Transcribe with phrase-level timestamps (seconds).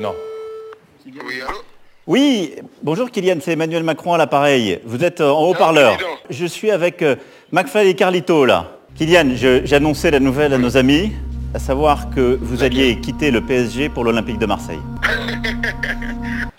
[0.00, 0.14] Non.
[1.06, 1.58] Oui, allô
[2.06, 4.80] Oui, bonjour Kylian, c'est Emmanuel Macron à l'appareil.
[4.84, 5.96] Vous êtes euh, en haut-parleur.
[6.30, 7.16] Je suis avec euh,
[7.52, 8.66] McFly et Carlito là.
[8.96, 9.30] Kylian,
[9.64, 11.12] j'annonçais la nouvelle à nos amis,
[11.54, 14.80] à savoir que vous alliez quitter le PSG pour l'Olympique de Marseille.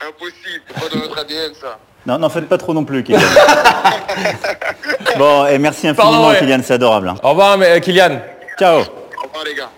[0.01, 1.77] Impossible, c'est pas dans notre ADN ça.
[2.05, 3.19] Non, n'en faites pas trop non plus, Kylian.
[5.17, 6.39] bon, et merci infiniment, Pardon, ouais.
[6.39, 7.09] Kylian, c'est adorable.
[7.09, 7.15] hein.
[7.23, 8.19] Au revoir, mais, euh, Kylian.
[8.57, 8.79] Ciao.
[8.79, 9.69] Au revoir les gars.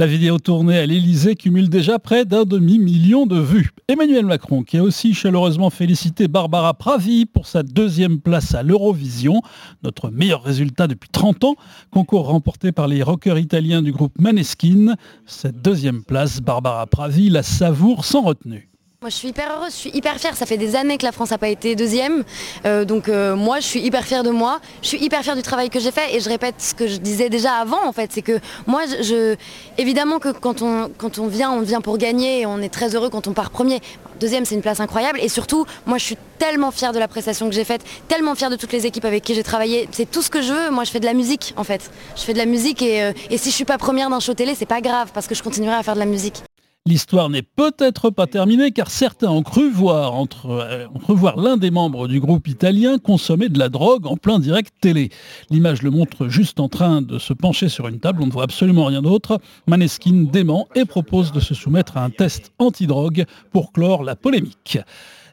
[0.00, 3.68] La vidéo tournée à l'Elysée cumule déjà près d'un demi-million de vues.
[3.86, 9.42] Emmanuel Macron, qui a aussi chaleureusement félicité Barbara Pravi pour sa deuxième place à l'Eurovision,
[9.82, 11.54] notre meilleur résultat depuis 30 ans,
[11.90, 14.94] concours remporté par les rockers italiens du groupe Maneskin.
[15.26, 18.69] Cette deuxième place, Barbara Pravi la savoure sans retenue.
[19.02, 20.36] Moi je suis hyper heureuse, je suis hyper fière.
[20.36, 22.22] Ça fait des années que la France n'a pas été deuxième.
[22.66, 24.60] Euh, donc euh, moi je suis hyper fière de moi.
[24.82, 26.98] Je suis hyper fière du travail que j'ai fait et je répète ce que je
[26.98, 28.12] disais déjà avant en fait.
[28.12, 29.36] C'est que moi je,
[29.78, 32.94] évidemment que quand on, quand on vient, on vient pour gagner et on est très
[32.94, 33.80] heureux quand on part premier.
[34.20, 37.48] Deuxième c'est une place incroyable et surtout moi je suis tellement fière de la prestation
[37.48, 39.88] que j'ai faite, tellement fière de toutes les équipes avec qui j'ai travaillé.
[39.92, 40.70] C'est tout ce que je veux.
[40.70, 41.90] Moi je fais de la musique en fait.
[42.16, 44.34] Je fais de la musique et, euh, et si je suis pas première d'un show
[44.34, 46.42] télé c'est pas grave parce que je continuerai à faire de la musique.
[46.86, 51.36] L'histoire n'est peut-être pas terminée car certains ont cru voir, entre, euh, ont cru voir
[51.36, 55.10] l'un des membres du groupe italien consommer de la drogue en plein direct télé.
[55.50, 58.44] L'image le montre juste en train de se pencher sur une table, on ne voit
[58.44, 59.40] absolument rien d'autre.
[59.66, 64.78] Maneskin dément et propose de se soumettre à un test antidrogue pour clore la polémique.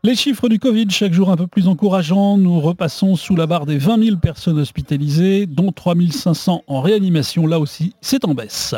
[0.04, 2.38] Les chiffres du Covid, chaque jour un peu plus encourageants.
[2.38, 7.48] Nous repassons sous la barre des 20 000 personnes hospitalisées, dont 3 500 en réanimation.
[7.48, 8.76] Là aussi, c'est en baisse.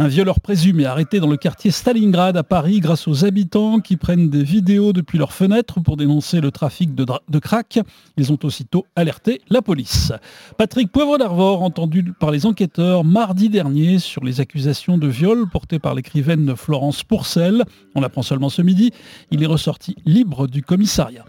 [0.00, 4.30] Un violeur présumé arrêté dans le quartier Stalingrad à Paris grâce aux habitants qui prennent
[4.30, 7.80] des vidéos depuis leurs fenêtres pour dénoncer le trafic de, de crack.
[8.16, 10.12] Ils ont aussitôt alerté la police.
[10.56, 15.80] Patrick Poivre d'Arvor, entendu par les enquêteurs mardi dernier sur les accusations de viol portées
[15.80, 17.64] par l'écrivaine Florence Pourcel.
[17.96, 18.92] On l'apprend seulement ce midi.
[19.32, 21.24] Il est ressorti libre du commissariat.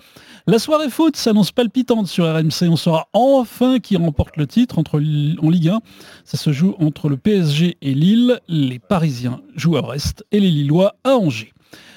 [0.50, 2.69] La soirée foot s'annonce palpitante sur RMC.
[2.72, 5.79] On saura enfin qui remporte le titre en Ligue 1.
[6.25, 8.40] Ça se joue entre le PSG et Lille.
[8.47, 11.53] Les Parisiens jouent à Brest et les Lillois à Angers.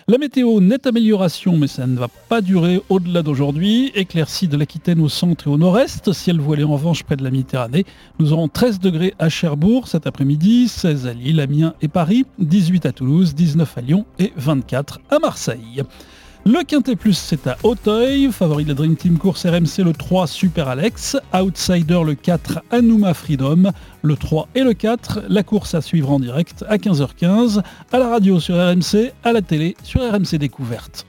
[0.07, 3.91] La météo, nette amélioration, mais ça ne va pas durer au-delà d'aujourd'hui.
[3.95, 6.13] Éclaircie de l'Aquitaine au centre et au nord-est.
[6.13, 7.87] Ciel voilé en revanche près de la Méditerranée.
[8.19, 12.85] Nous aurons 13 degrés à Cherbourg cet après-midi, 16 à Lille, Amiens et Paris, 18
[12.85, 15.85] à Toulouse, 19 à Lyon et 24 à Marseille.
[16.45, 18.33] Le Quintet Plus, c'est à Auteuil.
[18.33, 21.17] Favori de la Dream Team course RMC, le 3 Super Alex.
[21.33, 23.71] Outsider, le 4 Anouma Freedom.
[24.03, 28.09] Le 3 et le 4, la course à suivre en direct à 15h15, à la
[28.09, 31.07] radio sur RMC, à la télé sur RMC Découverte.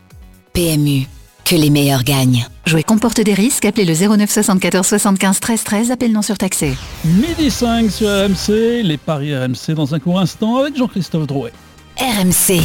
[0.53, 1.07] PMU,
[1.45, 2.45] que les meilleurs gagnent.
[2.67, 6.75] Jouer comporte des risques, appelez le 09 74 75 13 13, appel non surtaxé.
[7.03, 11.53] Midi 5 sur RMC, les paris RMC dans un court instant avec Jean-Christophe Drouet.
[11.97, 12.61] RMC.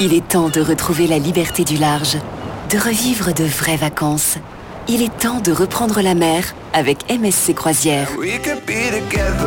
[0.00, 2.18] Il est temps de retrouver la liberté du large,
[2.70, 4.36] de revivre de vraies vacances.
[4.88, 8.08] Il est temps de reprendre la mer avec MSC Croisière.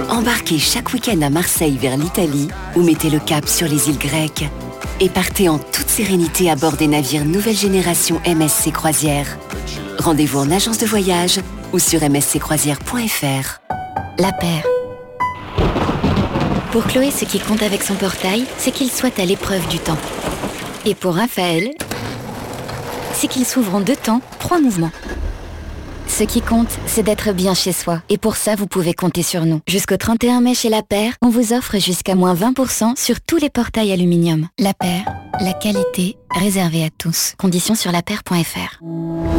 [0.09, 4.44] Embarquez chaque week-end à Marseille vers l'Italie ou mettez le cap sur les îles grecques.
[5.00, 9.38] Et partez en toute sérénité à bord des navires nouvelle génération MSC Croisière.
[10.00, 11.40] Rendez-vous en agence de voyage
[11.72, 13.61] ou sur msccroisière.fr.
[14.19, 14.70] La paire.
[16.71, 19.97] Pour Chloé, ce qui compte avec son portail, c'est qu'il soit à l'épreuve du temps.
[20.85, 21.69] Et pour Raphaël,
[23.13, 24.91] c'est qu'il s'ouvre en deux temps, trois mouvements.
[26.07, 28.01] Ce qui compte, c'est d'être bien chez soi.
[28.07, 29.59] Et pour ça, vous pouvez compter sur nous.
[29.67, 33.49] Jusqu'au 31 mai chez La Paire, on vous offre jusqu'à moins 20% sur tous les
[33.49, 34.47] portails aluminium.
[34.57, 35.03] La Paire,
[35.41, 37.33] la qualité réservée à tous.
[37.37, 38.79] Conditions sur lapaire.fr.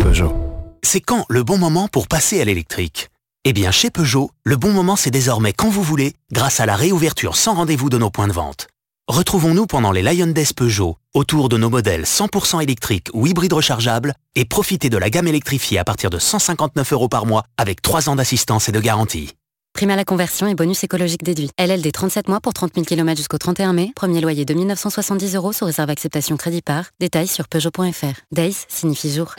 [0.02, 0.34] Peugeot.
[0.82, 3.08] C'est quand le bon moment pour passer à l'électrique?
[3.44, 6.76] Eh bien, chez Peugeot, le bon moment c'est désormais quand vous voulez, grâce à la
[6.76, 8.68] réouverture sans rendez-vous de nos points de vente.
[9.08, 14.14] Retrouvons-nous pendant les Lion Days Peugeot, autour de nos modèles 100% électriques ou hybrides rechargeables,
[14.36, 18.08] et profitez de la gamme électrifiée à partir de 159 euros par mois, avec 3
[18.08, 19.32] ans d'assistance et de garantie.
[19.74, 21.50] Prime à la conversion et bonus écologique déduit.
[21.58, 23.90] LLD 37 mois pour 30 000 km jusqu'au 31 mai.
[23.96, 26.84] Premier loyer de 1970 euros sous réserve acceptation crédit par.
[27.00, 28.20] Détails sur Peugeot.fr.
[28.30, 29.34] Days signifie jour.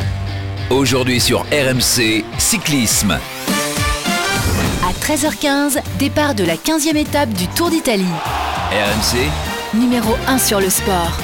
[0.71, 3.17] Aujourd'hui sur RMC, cyclisme.
[4.93, 8.05] À 13h15, départ de la 15e étape du Tour d'Italie.
[8.71, 9.27] RMC,
[9.73, 11.17] Numéro 1 sur le sport.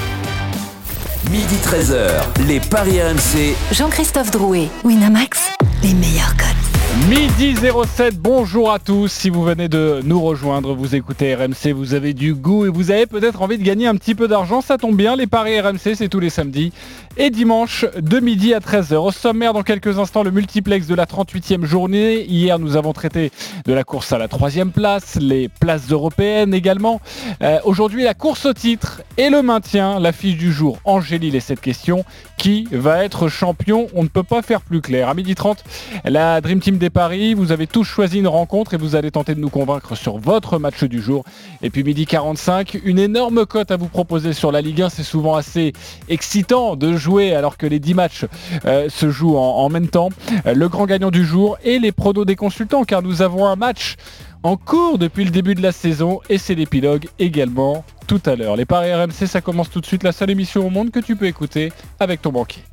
[1.29, 4.69] midi 13h, les paris RMC, Jean-Christophe Drouet.
[4.83, 5.39] Winamax,
[5.83, 6.68] les meilleurs codes.
[7.07, 9.07] Midi 07, bonjour à tous.
[9.11, 12.91] Si vous venez de nous rejoindre, vous écoutez RMC, vous avez du goût et vous
[12.91, 14.61] avez peut-être envie de gagner un petit peu d'argent.
[14.61, 16.71] Ça tombe bien, les paris RMC, c'est tous les samedis
[17.17, 18.95] et dimanche de midi à 13h.
[18.95, 22.23] Au sommaire, dans quelques instants, le multiplex de la 38e journée.
[22.25, 23.31] Hier, nous avons traité
[23.65, 27.01] de la course à la troisième place, les places européennes également.
[27.41, 29.99] Euh, Aujourd'hui, la course au titre et le maintien.
[29.99, 32.05] L'affiche du jour, Angélie et cette question.
[32.37, 33.87] Qui va être champion?
[33.93, 35.09] On ne peut pas faire plus clair.
[35.09, 35.63] À midi 30,
[36.05, 37.33] la Dream Team des Paris.
[37.33, 40.59] Vous avez tous choisi une rencontre et vous allez tenter de nous convaincre sur votre
[40.59, 41.23] match du jour.
[41.61, 44.89] Et puis midi 45, une énorme cote à vous proposer sur la Ligue 1.
[44.89, 45.73] C'est souvent assez
[46.07, 48.25] excitant de jouer alors que les 10 matchs
[48.65, 50.09] euh, se jouent en, même temps.
[50.45, 53.55] Euh, le grand gagnant du jour et les prodos des consultants car nous avons un
[53.55, 53.95] match
[54.43, 58.55] en cours depuis le début de la saison et c'est l'épilogue également tout à l'heure.
[58.55, 61.15] Les paris RMC, ça commence tout de suite, la seule émission au monde que tu
[61.15, 62.63] peux écouter avec ton banquier.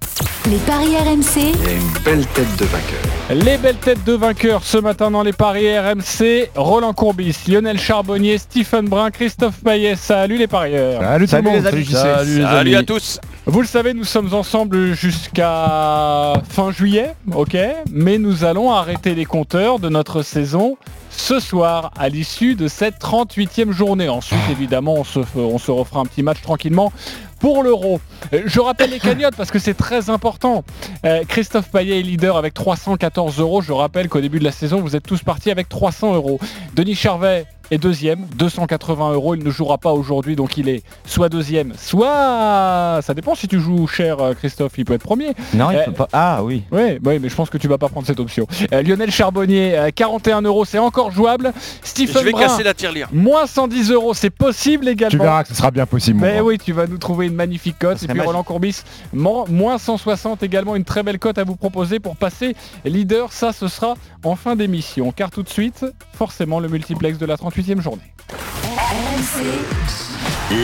[0.50, 3.00] Les paris RMC, Il y a une belle tête de vainqueur.
[3.44, 8.38] Les belles têtes de vainqueurs ce matin dans les paris RMC, Roland Courbis, Lionel Charbonnier,
[8.38, 9.96] Stephen Brun, Christophe Payet.
[9.96, 11.02] Salut les parieurs.
[11.02, 11.62] Salut tout le monde.
[11.62, 11.84] Salut.
[11.84, 12.74] Salut, les Salut amis.
[12.76, 13.20] à tous.
[13.46, 17.56] Vous le savez, nous sommes ensemble jusqu'à fin juillet, ok
[17.92, 20.76] Mais nous allons arrêter les compteurs de notre saison
[21.10, 24.08] ce soir, à l'issue de cette 38e journée.
[24.08, 26.92] Ensuite, évidemment, on se, fe- on se refera un petit match tranquillement
[27.40, 28.00] pour l'euro.
[28.32, 30.64] Euh, Je rappelle les cagnottes parce que c'est très important.
[31.04, 33.60] Euh, Christophe Payet est leader avec 314 euros.
[33.60, 36.38] Je rappelle qu'au début de la saison, vous êtes tous partis avec 300 euros.
[36.74, 39.34] Denis Charvet est deuxième, 280 euros.
[39.34, 43.00] Il ne jouera pas aujourd'hui, donc il est soit deuxième, soit...
[43.02, 45.32] Ça dépend si tu joues cher, euh, Christophe, il peut être premier.
[45.54, 46.08] Non, il Euh, peut pas.
[46.12, 46.62] Ah oui.
[46.70, 48.46] Oui, oui, mais je pense que tu vas pas prendre cette option.
[48.72, 51.52] Euh, Lionel Charbonnier, euh, 41 euros, c'est encore jouable.
[51.82, 53.08] Stephen Je vais Brun, casser la tirelire.
[53.12, 55.10] moins 110 euros, c'est possible également.
[55.10, 56.20] Tu verras que ce sera bien possible.
[56.20, 56.46] Mais grand.
[56.46, 58.02] oui, tu vas nous trouver une magnifique cote.
[58.02, 58.26] Et puis magique.
[58.26, 62.54] Roland Courbis, mo- moins 160 également, une très belle cote à vous proposer pour passer
[62.84, 63.32] leader.
[63.32, 65.12] Ça, ce sera en fin d'émission.
[65.12, 65.84] Car tout de suite,
[66.14, 68.02] forcément, le multiplex de la 38e journée.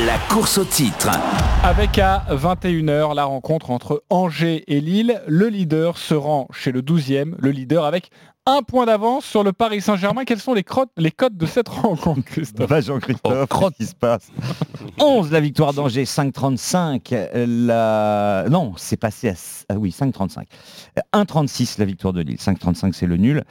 [0.07, 1.09] La course au titre.
[1.63, 5.21] Avec à 21h la rencontre entre Angers et Lille.
[5.27, 8.11] Le leader se rend chez le 12e, le leader avec
[8.45, 10.25] un point d'avance sur le Paris Saint-Germain.
[10.25, 12.69] Quelles sont les, crottes- les cotes de cette rencontre, Christophe?
[12.69, 14.29] Va Jean-Christophe, qu'est-ce qui se passe?
[14.99, 17.15] 11 la victoire d'Angers, 5,35.
[17.15, 17.47] euh,
[18.45, 18.49] La...
[18.51, 19.35] Non, c'est passé à...
[19.71, 20.45] ah oui, 5,35.
[20.99, 22.37] Euh, 1,36 la victoire de Lille.
[22.37, 23.45] 5,35 c'est le nul.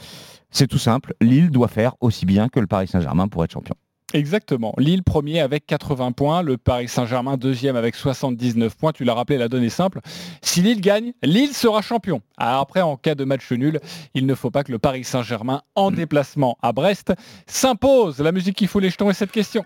[0.51, 1.13] C'est tout simple.
[1.21, 3.75] Lille doit faire aussi bien que le Paris Saint-Germain pour être champion.
[4.13, 4.74] Exactement.
[4.77, 8.92] Lille premier avec 80 points, le Paris Saint-Germain deuxième avec 79 points.
[8.92, 10.01] Tu l'as rappelé, la donne est simple.
[10.42, 12.21] Si Lille gagne, Lille sera champion.
[12.38, 13.80] Alors après, en cas de match nul,
[14.13, 17.13] il ne faut pas que le Paris Saint-Germain, en déplacement à Brest,
[17.47, 18.19] s'impose.
[18.19, 19.63] La musique qui fout les jetons est cette question.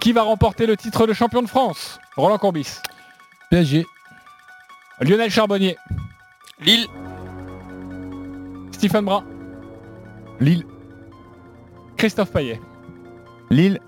[0.00, 1.98] Qui va remporter le titre de champion de France?
[2.16, 2.76] Roland Courbis.
[3.50, 3.86] PSG.
[5.00, 5.76] Lionel Charbonnier.
[6.60, 6.86] Lille.
[8.72, 9.24] Stephen Brun.
[10.40, 10.64] Lille.
[11.96, 12.60] Christophe Payet.
[13.50, 13.80] Lille.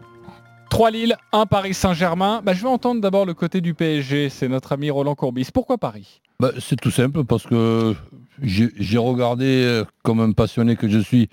[0.71, 2.43] 3 Lille, 1 Paris Saint-Germain.
[2.45, 4.29] Bah, je vais entendre d'abord le côté du PSG.
[4.29, 5.49] C'est notre ami Roland Courbis.
[5.53, 6.21] Pourquoi Paris?
[6.39, 7.95] Bah, c'est tout simple parce que
[8.43, 11.29] j'ai regardé, euh, comme un passionné que je suis,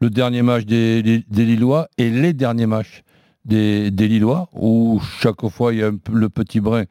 [0.00, 3.02] le dernier match des, des- des Lillois et les derniers matchs
[3.44, 6.84] des, des Lillois, où chaque fois il y a un le petit brin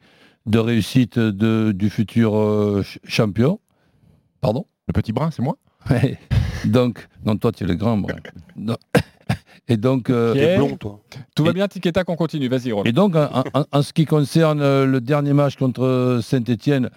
[0.44, 3.60] de réussite de- du futur euh, ch- champion.
[4.42, 4.66] Pardon?
[4.88, 5.56] Le petit brin, c'est moi?
[5.90, 6.18] Ouais.
[6.64, 8.16] Donc, non, toi tu es le grand brin.
[8.56, 8.76] Non.
[9.70, 11.00] Et donc, euh, blond, toi.
[11.34, 12.48] Tout va bien, tic et tac, on continue.
[12.48, 12.84] Vas-y, Roland.
[12.88, 16.88] et donc, en, en- en ce qui concerne euh, le dernier match contre Saint-Etienne,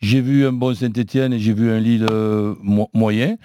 [0.00, 3.36] j'ai vu un bon Saint-Etienne et j'ai vu un Lille euh, mo- moyen.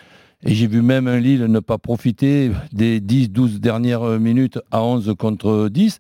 [0.46, 5.14] Et j'ai vu même un Lille ne pas profiter des 10-12 dernières minutes à 11
[5.20, 6.00] contre 10.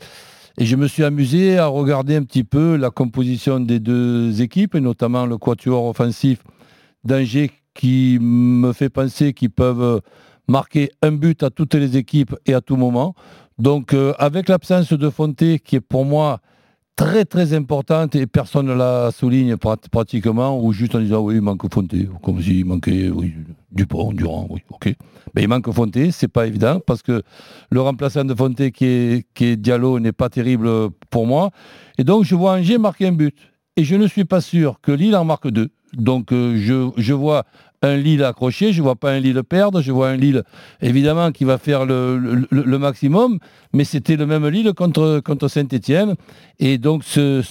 [0.58, 4.76] Et je me suis amusé à regarder un petit peu la composition des deux équipes,
[4.76, 6.40] et notamment le quatuor offensif
[7.04, 10.02] d'Angers qui me fait penser qu'ils peuvent
[10.48, 13.16] marquer un but à toutes les équipes et à tout moment.
[13.60, 16.40] Donc euh, avec l'absence de Fonté qui est pour moi
[16.96, 21.36] très très importante et personne ne la souligne prat- pratiquement ou juste en disant oui
[21.36, 23.34] il manque Fonté comme s'il manquait oui,
[23.72, 24.94] Dupont, Durand, oui ok.
[25.34, 27.24] Mais il manque Fonté, c'est pas évident parce que
[27.72, 30.70] le remplaçant de Fonté qui est, qui est Diallo n'est pas terrible
[31.10, 31.50] pour moi.
[31.98, 33.36] Et donc je vois Angers marquer un but.
[33.76, 35.70] Et je ne suis pas sûr que Lille en marque deux.
[35.94, 37.46] Donc euh, je, vois
[37.82, 40.44] un Lille accroché, je vois pas un Lille perdre, je vois un Lille
[40.82, 43.40] évidemment qui va faire le, maximum,
[43.74, 46.16] mais c'était le même Lille contre, Saint-Etienne.
[46.60, 47.42] Et donc ce,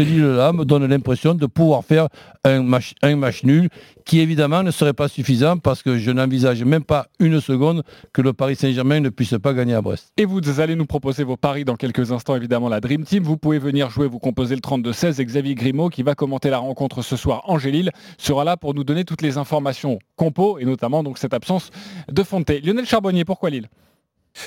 [0.00, 2.08] Lille-là me donne l'impression de pouvoir faire
[2.44, 3.68] un match nul
[4.04, 7.82] qui évidemment ne serait pas suffisant parce que je n'envisage même pas une seconde
[8.12, 10.12] que le Paris Saint-Germain ne puisse pas gagner à Brest.
[10.16, 13.22] Et vous allez nous proposer vos paris dans quelques instants, évidemment, la Dream Team.
[13.22, 16.58] Vous pouvez venir jouer, vous composez le 32-16 et Xavier Grimaud, qui va commenter la
[16.58, 21.02] rencontre ce soir, Angélil, sera là pour nous donner toutes les informations compo et notamment
[21.02, 21.70] donc cette absence
[22.10, 22.60] de Fonté.
[22.60, 23.68] Lionel Charbonnier, pourquoi Lille?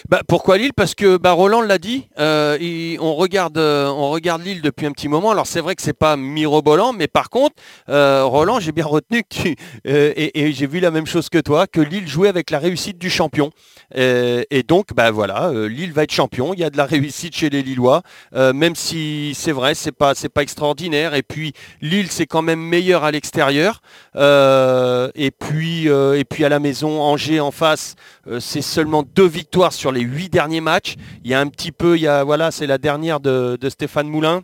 [0.09, 0.73] Bah, pourquoi Lille?
[0.75, 2.57] Parce que bah, Roland l'a dit, euh,
[2.99, 5.31] on, regarde, euh, on regarde Lille depuis un petit moment.
[5.31, 7.55] Alors c'est vrai que c'est pas mirobolant, mais par contre,
[7.89, 11.67] euh, Roland, j'ai bien retenu que tu, et, j'ai vu la même chose que toi,
[11.67, 13.51] que Lille jouait avec la réussite du champion.
[13.95, 16.53] et donc, bah voilà, Lille va être champion.
[16.53, 18.01] Il y a de la réussite chez les Lillois,
[18.33, 21.13] même si c'est vrai, c'est pas, c'est pas extraordinaire.
[21.15, 23.81] Et puis Lille, c'est quand même meilleur à l'extérieur.
[24.15, 27.95] et puis, et puis à la maison, Angers en face,
[28.39, 30.95] c'est seulement deux victoires sur les huit derniers matchs.
[31.23, 34.07] Il y a un petit peu, il y a, voilà, c'est la dernière de, Stéphane
[34.07, 34.41] Moulin.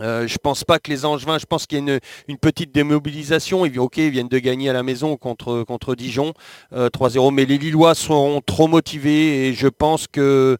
[0.00, 1.98] Euh, je pense pas que les Angevins, je pense qu'il y a
[2.28, 3.64] une, petite démobilisation.
[3.66, 6.32] Ils, ok, ils viennent de gagner à la maison contre, contre Dijon
[6.72, 10.56] 3-0, euh, mais les Lillois seront trop motivés et je pense que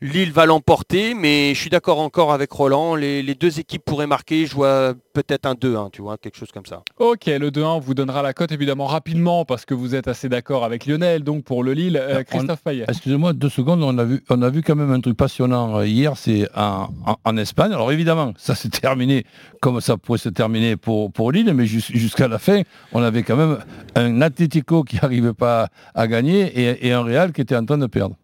[0.00, 2.94] Lille va l'emporter, mais je suis d'accord encore avec Roland.
[2.94, 4.46] Les, deux équipes pourraient marquer.
[4.46, 6.82] Je vois peut-être un 2-1, tu vois, quelque chose comme ça.
[6.98, 10.28] Ok, le 2-1, on vous donnera la cote évidemment rapidement parce que vous êtes assez
[10.28, 11.24] d'accord avec Lionel.
[11.24, 12.84] Donc pour le Lille, euh, Christophe Payet.
[12.88, 16.16] Excusez-moi, deux secondes, on a, vu, on a vu quand même un truc passionnant hier,
[16.16, 17.72] c'est en, Espagne.
[17.72, 19.24] Alors évidemment, ça s'est terminé
[19.60, 23.36] comme ça pourrait se terminer pour, pour Lille, mais jusqu'à la fin, on avait quand
[23.36, 23.58] même
[23.94, 27.78] un Atlético qui n'arrivait pas à gagner et, et un Real qui était en train
[27.78, 28.16] de perdre.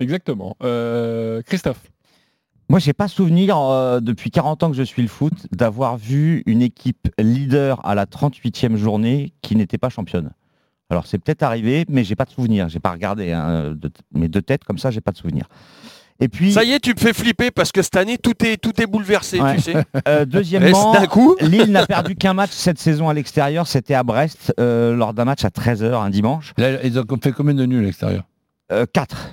[0.00, 0.56] Exactement.
[0.62, 1.80] Euh, Christophe
[2.68, 6.42] moi, j'ai pas souvenir, euh, depuis 40 ans que je suis le foot, d'avoir vu
[6.46, 10.30] une équipe leader à la 38e journée qui n'était pas championne.
[10.88, 12.70] Alors, c'est peut-être arrivé, mais j'ai pas de souvenir.
[12.70, 13.32] J'ai pas regardé.
[13.32, 15.48] Hein, de, mais de tête, comme ça, j'ai pas de souvenir.
[16.20, 18.56] Et puis, ça y est, tu me fais flipper parce que cette année tout est
[18.56, 19.74] tout est bouleversé, tu sais.
[20.08, 24.52] Euh, deuxièmement, coup Lille n'a perdu qu'un match cette saison à l'extérieur, c'était à Brest
[24.58, 26.52] lors d'un match à 13h un dimanche.
[26.58, 28.24] ils ont fait combien de nuls à l'extérieur?
[28.92, 29.32] 4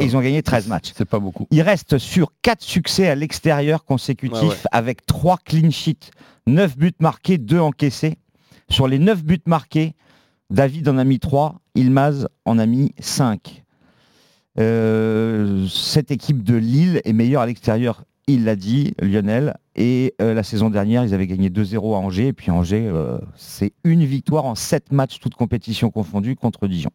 [0.00, 0.92] ils ont gagné 13 matchs.
[0.94, 1.46] C'est pas beaucoup.
[1.50, 6.10] Ils restent sur 4 succès à l'extérieur consécutifs avec 3 clean sheets,
[6.46, 8.16] 9 buts marqués, 2 encaissés.
[8.70, 9.94] Sur les 9 buts marqués,
[10.50, 13.59] David en a mis 3, Ilmaz en a mis 5.
[14.58, 19.56] Euh, cette équipe de Lille est meilleure à l'extérieur, il l'a dit, Lionel.
[19.76, 22.28] Et euh, la saison dernière, ils avaient gagné 2-0 à Angers.
[22.28, 26.90] Et puis Angers, euh, c'est une victoire en 7 matchs, toutes compétitions confondues, contre Dijon.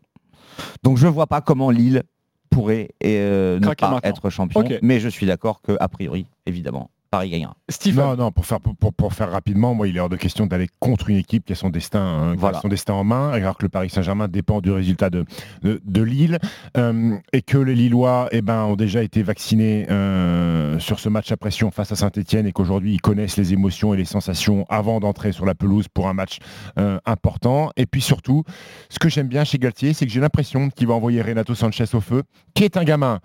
[0.83, 2.03] Donc je ne vois pas comment Lille
[2.50, 4.63] pourrait ne pas être champion.
[4.81, 7.55] Mais je suis d'accord qu'a priori, évidemment, Paris gagnera.
[7.95, 11.10] Non, non, pour faire, pour, faire rapidement, moi, il est hors de question d'aller contre
[11.10, 13.89] une équipe qui a son destin, hein, son destin en main, alors que le Paris
[13.89, 15.25] Saint-Germain dépend du résultat de,
[15.63, 16.39] de, Lille,
[16.75, 21.31] euh, et que les Lillois eh ben, ont déjà été vaccinés euh, sur ce match
[21.31, 25.00] à pression face à Saint-Etienne, et qu'aujourd'hui, ils connaissent les émotions et les sensations avant
[25.00, 26.39] d'entrer sur la pelouse pour un match
[26.77, 27.72] euh, important.
[27.77, 28.43] Et puis surtout,
[28.89, 31.86] ce que j'aime bien chez Galtier, c'est que j'ai l'impression qu'il va envoyer Renato Sanchez
[31.93, 33.22] au feu, qui est un gamin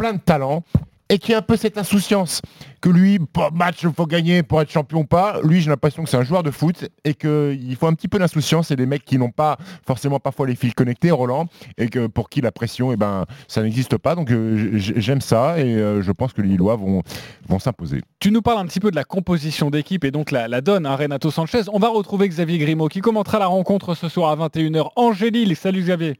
[0.00, 0.64] plein de talent,
[1.10, 2.40] et qui a un peu cette insouciance
[2.80, 3.18] que lui,
[3.52, 5.40] match, il faut gagner pour être champion ou pas.
[5.42, 8.18] Lui, j'ai l'impression que c'est un joueur de foot et qu'il faut un petit peu
[8.18, 12.06] d'insouciance et des mecs qui n'ont pas forcément parfois les fils connectés, Roland, et que
[12.06, 14.14] pour qui la pression, eh ben, ça n'existe pas.
[14.14, 17.02] Donc euh, j'aime ça et euh, je pense que les Lillois vont,
[17.48, 18.00] vont s'imposer.
[18.20, 20.96] Tu nous parles un petit peu de la composition d'équipe et donc la, donne à
[20.96, 21.62] Renato Sanchez.
[21.72, 24.90] On va retrouver Xavier Grimaud qui commentera la rencontre ce soir à 21h.
[24.96, 26.16] Angélil, salut Xavier.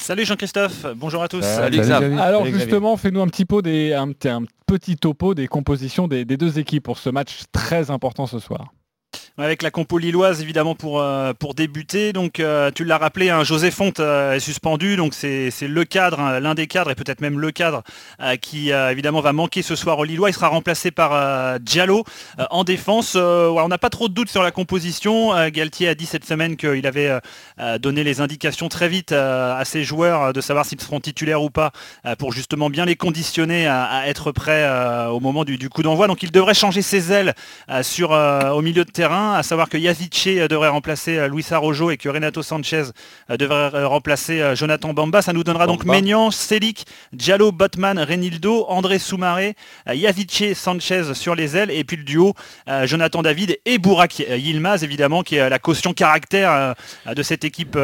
[0.00, 1.42] Salut Jean-Christophe, bonjour à tous.
[1.42, 1.78] Salut,
[2.18, 4.12] Alors justement, fais-nous un petit, pot des, un,
[4.66, 8.72] petit topo des compositions des deux équipes pour ce match très important ce soir.
[9.38, 12.12] Avec la compo lilloise évidemment pour, euh, pour débuter.
[12.12, 14.96] Donc euh, tu l'as rappelé, hein, José Fonte euh, est suspendu.
[14.96, 17.82] Donc c'est le cadre, hein, l'un des cadres et peut-être même le cadre
[18.40, 20.30] qui évidemment va manquer ce soir au Lillois.
[20.30, 22.04] Il sera remplacé par Diallo
[22.50, 23.14] en défense.
[23.14, 25.32] on n'a pas trop de doutes sur la composition.
[25.50, 27.18] Galtier a dit cette semaine qu'il avait
[27.78, 31.72] donné les indications très vite à ses joueurs de savoir s'ils seront titulaires ou pas
[32.18, 34.68] pour justement bien les conditionner à, être prêts
[35.08, 36.06] au moment du, coup d'envoi.
[36.06, 37.34] Donc il devrait changer ses ailes
[37.82, 41.90] sur, au milieu de terrain à savoir que Yavice euh, devrait remplacer euh, Luis Arrojo
[41.90, 42.84] et que Renato Sanchez
[43.30, 45.22] euh, devrait remplacer Jonathan Bamba.
[45.22, 49.54] Ça nous donnera donc Maignan, Selic, Diallo, Botman, Renildo, André Soumaré,
[49.92, 52.34] Yavice, Sanchez sur les ailes et puis le duo
[52.84, 56.74] Jonathan David et Bourak Yilmaz évidemment qui est la caution caractère
[57.06, 57.78] de cette équipe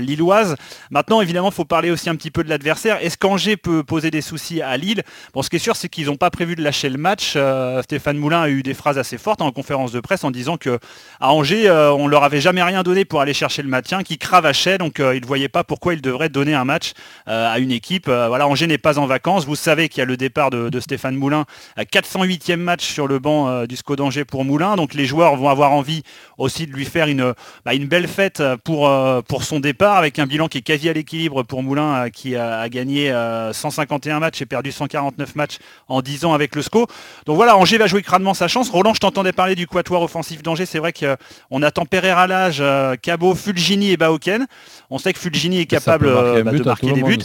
[0.00, 0.56] lilloise.
[0.90, 2.98] Maintenant évidemment il faut parler aussi un petit peu de l'adversaire.
[3.02, 5.02] Est-ce qu'Angers peut poser des soucis à Lille?
[5.34, 7.36] Bon ce qui est sûr c'est qu'ils n'ont pas prévu de lâcher le match.
[7.82, 10.78] Stéphane Moulin a eu des phrases assez fortes en conférence de presse en disant que
[11.20, 14.78] à Angers, on leur avait jamais rien donné pour aller chercher le maintien, qui cravachait,
[14.78, 16.92] donc ils ne voyaient pas pourquoi ils devraient donner un match
[17.26, 18.06] à une équipe.
[18.06, 19.44] voilà, Angers n'est pas en vacances.
[19.44, 21.44] Vous savez qu'il y a le départ de, Stéphane Moulin,
[21.76, 25.48] à 408e match sur le banc du SCO d'Angers pour Moulin, donc les joueurs vont
[25.48, 26.02] avoir envie
[26.38, 27.34] aussi de lui faire une,
[27.64, 28.88] bah, belle fête pour,
[29.42, 33.12] son départ, avec un bilan qui est quasi à l'équilibre pour Moulin, qui a, gagné
[33.52, 35.58] 151 matchs et perdu 149 matchs
[35.88, 36.86] en 10 ans avec le SCO.
[37.26, 38.70] Donc voilà, Angers va jouer crânement sa chance.
[38.70, 40.66] Roland, je t'entendais parler du quatuor offensif d'Angers.
[40.70, 44.46] C'est vrai qu'on attend Pereira l'âge, euh, Cabot, Fulgini et Baoken.
[44.88, 47.18] On sait que Fulgini est capable euh, bah, de marquer des buts.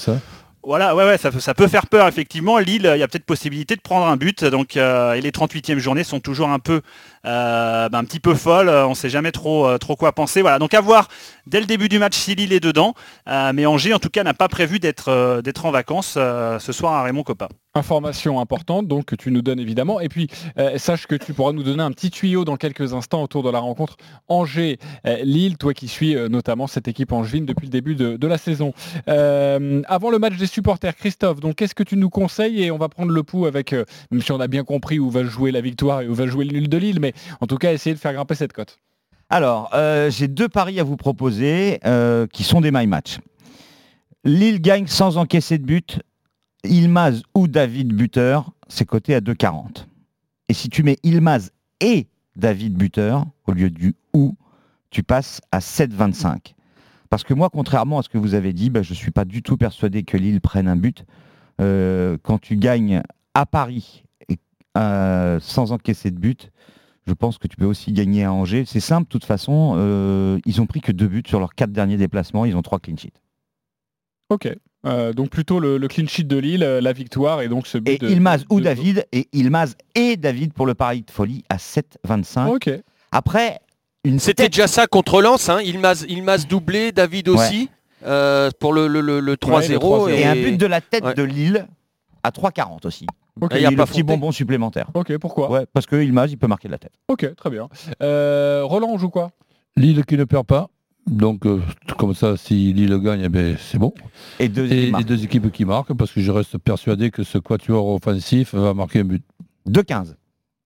[0.63, 2.57] Voilà, ouais, ouais, ça, ça, peut faire peur effectivement.
[2.57, 4.43] Lille, il y a peut-être possibilité de prendre un but.
[4.43, 6.81] Donc, euh, et les 38e journées sont toujours un peu,
[7.23, 8.69] bah, un petit peu folles.
[8.69, 10.41] On ne sait jamais trop, trop quoi penser.
[10.41, 11.07] Voilà, donc à voir
[11.45, 12.95] dès le début du match si Lille est dedans.
[13.27, 17.03] mais Angers, en tout cas, n'a pas prévu d'être, d'être en vacances ce soir à
[17.03, 17.47] Raymond Coppa.
[17.77, 19.99] Information importante donc que tu nous donnes évidemment.
[19.99, 23.21] Et puis euh, sache que tu pourras nous donner un petit tuyau dans quelques instants
[23.21, 23.97] autour de la rencontre
[24.29, 28.73] Angers-Lille, toi qui suis euh, notamment cette équipe angevine depuis le début de, la saison.
[29.09, 32.63] Euh, avant le match des supporters, Christophe, donc qu'est-ce que tu nous conseilles?
[32.63, 35.25] Et on va prendre le pouls avec, même si on a bien compris où va
[35.25, 37.73] jouer la victoire et où va jouer le nul de Lille, mais en tout cas
[37.73, 38.79] essayer de faire grimper cette cote.
[39.29, 39.69] Alors,
[40.09, 41.79] j'ai deux paris à vous proposer
[42.31, 43.19] qui sont des my match.
[44.23, 45.99] Lille gagne sans encaisser de but
[46.67, 49.85] Ilmaz ou David buteur, c'est coté à 2,40.
[50.49, 54.35] Et si tu mets Ilmaz et David buteur, au lieu du ou,
[54.89, 56.53] tu passes à 7,25.
[57.09, 59.25] Parce que moi, contrairement à ce que vous avez dit, bah, je ne suis pas
[59.25, 61.05] du tout persuadé que Lille prenne un but.
[61.61, 63.01] Euh, quand tu gagnes
[63.33, 64.03] à Paris
[64.77, 66.51] euh, sans encaisser de but,
[67.07, 68.65] je pense que tu peux aussi gagner à Angers.
[68.65, 71.71] C'est simple, de toute façon, euh, ils ont pris que deux buts sur leurs quatre
[71.71, 73.21] derniers déplacements, ils ont trois clean sheets.
[74.29, 74.49] Ok,
[74.85, 78.03] euh, donc plutôt le, clean sheet de Lille, euh, la victoire et donc ce but
[78.03, 82.55] et Ilmaz ou David et Ilmaz et David pour le pari de folie à 7,25.
[82.55, 82.69] Ok.
[83.11, 83.59] Après,
[84.19, 85.59] c'était déjà ça contre Lens, hein.
[85.61, 87.69] Ilmaz, Ilmaz doublé, David aussi
[88.05, 90.25] euh, pour le, le, 3-0 et...
[90.25, 91.65] un but de la tête de Lille
[92.23, 93.07] à 3,40 aussi.
[93.51, 94.87] Il y a pas petit bonbon supplémentaire.
[94.93, 95.49] Ok, pourquoi?
[95.49, 96.93] Ouais, parce que Ilmaz, il peut marquer de la tête.
[97.07, 97.69] Ok, très bien.
[97.99, 99.31] Roland, on joue quoi?
[99.77, 100.69] Lille qui ne perd pas.
[101.09, 101.61] Donc, euh,
[101.97, 103.93] comme ça, si Lille gagne, eh ben, c'est bon.
[104.39, 104.67] Et deux,
[105.03, 108.99] deux équipes qui marquent, parce que je reste persuadé que ce quatuor offensif va marquer
[108.99, 109.23] un but.
[109.69, 110.15] 2-15.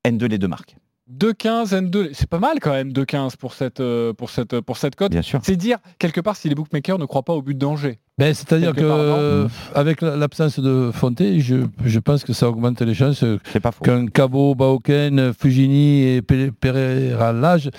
[0.05, 0.77] N2 les deux marques.
[1.11, 4.95] 2-15, N2, c'est pas mal quand même 2-15 pour cette, euh, pour cette, pour cette
[4.95, 5.11] cote.
[5.11, 5.39] Bien sûr.
[5.43, 7.99] C'est dire quelque part si les bookmakers ne croient pas au but d'Angers.
[8.19, 13.23] Ben, C'est-à-dire que avec l'absence de Fonté, je, je, pense que ça augmente les chances
[13.81, 17.69] qu'un Cabo, Baoken, Fujini et Pereira Lage,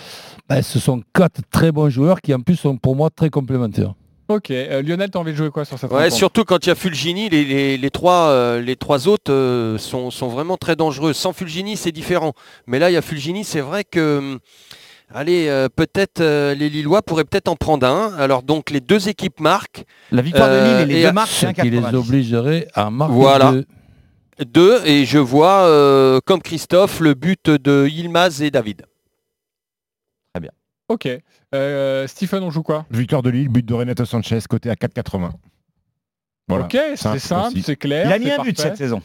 [0.49, 3.93] ben, ce sont quatre très bons joueurs qui en plus sont pour moi très complémentaires.
[4.29, 6.71] Ok, euh, Lionel, tu as envie de jouer quoi sur cette Ouais, surtout quand il
[6.71, 10.75] y a Fulgini, les, les, trois, euh, les trois autres euh, sont, sont, vraiment très
[10.75, 11.13] dangereux.
[11.13, 12.33] Sans Fulgini, c'est différent.
[12.67, 14.39] Mais là, il y a Fulgini, c'est vrai que...
[15.13, 18.15] Allez, peut-être les Lillois pourraient peut-être en prendre un.
[18.15, 19.85] Alors donc les deux équipes marquent.
[20.13, 23.53] La victoire de Lille et les deux marques, qui les obligerait à marquer voilà.
[24.47, 24.81] deux.
[24.87, 28.87] et je vois, comme Christophe, le but de Ilmaz et David.
[30.33, 30.51] Très bien.
[30.89, 31.09] Ok.
[31.55, 32.87] Euh, Stephen, on joue quoi?
[32.91, 35.31] Victoire de Lille, but de Renato Sanchez, côté à 4,80.
[36.49, 38.07] Ok, c'est simple, c'est clair.
[38.07, 39.03] Il a mis un but cette saison.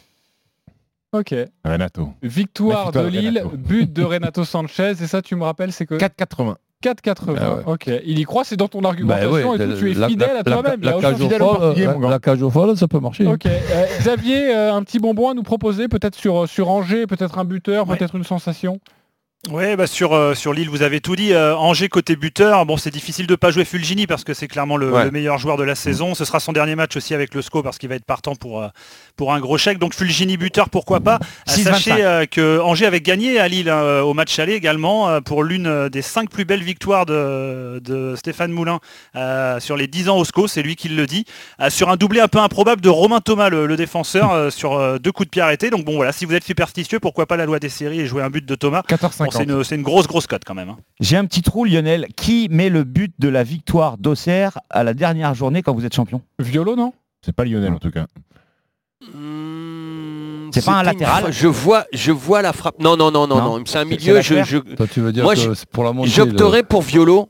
[1.19, 1.33] Ok.
[1.63, 2.09] Renato.
[2.21, 6.55] Victoire, de Lille, but de Renato Sanchez, et ça, tu me rappelles, c'est que 4,80.
[6.83, 7.63] 4,80.
[7.65, 7.89] Ok.
[8.05, 9.79] Il y croit, c'est dans ton argumentation bah et tout.
[9.79, 10.81] Tu es fidèle à toi-même.
[10.81, 10.97] La,
[12.09, 13.25] la, cage au folle, ça peut marcher.
[13.25, 13.45] Ok.
[13.45, 17.45] Euh, Xavier, euh, un petit bonbon à nous proposer, peut-être sur, sur Angers, peut-être un
[17.45, 18.79] buteur, peut-être une sensation?
[19.51, 21.33] Oui, bah sur, euh, sur Lille, vous avez tout dit.
[21.33, 24.47] Euh, Angers côté buteur, bon, c'est difficile de ne pas jouer Fulgini parce que c'est
[24.47, 26.15] clairement le, meilleur joueur de la saison.
[26.15, 28.63] Ce sera son dernier match aussi avec le SCO parce qu'il va être partant pour,
[28.63, 28.67] euh,
[29.15, 29.77] pour un gros chèque.
[29.77, 31.19] Donc Fulgini buteur, pourquoi pas?
[31.45, 36.29] Sachez que Angers avait gagné à Lille au match aller également pour l'une des cinq
[36.29, 38.79] plus belles victoires de, de Stéphane Moulin
[39.59, 41.25] sur les 10 ans au SCO, c'est lui qui le dit.
[41.69, 45.31] sur un doublé un peu improbable de Romain Thomas, le, défenseur, sur deux coups de
[45.31, 45.69] pied arrêtés.
[45.69, 48.23] Donc bon voilà, si vous êtes superstitieux, pourquoi pas la loi des séries et jouer
[48.23, 48.83] un but de Thomas?
[49.37, 50.69] C'est une, grosse, grosse cote quand même.
[50.69, 50.77] Hein.
[50.99, 52.07] J'ai un petit trou, Lionel.
[52.15, 55.93] Qui met le but de la victoire d'Auxerre à la dernière journée quand vous êtes
[55.93, 56.21] champion?
[56.39, 56.93] Violo, non?
[57.23, 58.05] C'est pas Lionel en tout cas.
[59.13, 61.31] Hmm, c'est pas un latéral.
[61.31, 62.79] Je vois, je vois la frappe.
[62.79, 63.63] Non, non, non, non, non.
[63.65, 64.21] C'est un milieu.
[64.21, 67.29] Je, tu veux dire Moi, que pour la J'opterais pour Violo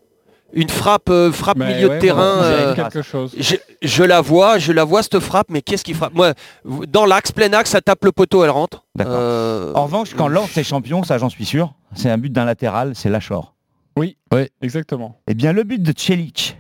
[0.56, 2.42] une frappe, euh, frappe milieu de terrain.
[2.44, 3.36] Euh, quelque chose.
[3.82, 6.14] Je, la vois, je la vois cette frappe, mais qu'est-ce qui frappe?
[6.14, 6.34] Moi,
[6.88, 8.86] dans l'axe, plein axe, ça tape le poteau, elle rentre.
[9.00, 12.46] Euh, en revanche, quand Lens est champion, ça j'en suis sûr, c'est un but d'un
[12.46, 13.54] latéral, c'est Lachor.
[13.98, 15.20] Oui, oui, exactement.
[15.28, 16.58] Eh bien, le but de Celic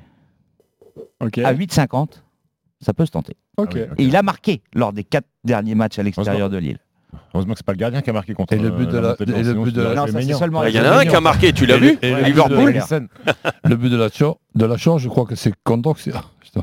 [1.21, 2.09] à 8,50,
[2.81, 3.35] ça peut se tenter.
[3.97, 6.79] Et il a marqué lors des quatre derniers matchs à l'extérieur de Lille.
[7.33, 9.15] Heureusement que c'est pas le gardien qui a marqué contre Et le but de la-
[9.19, 11.51] et le but de la- c'est seulement Il y en a un qui a marqué,
[11.53, 12.73] tu l'as vu le- et le but de Liverpool.
[12.73, 16.03] la- Le but de la chance, de la chance, je crois que c'est Condox.
[16.03, 16.61] c'est- Putain.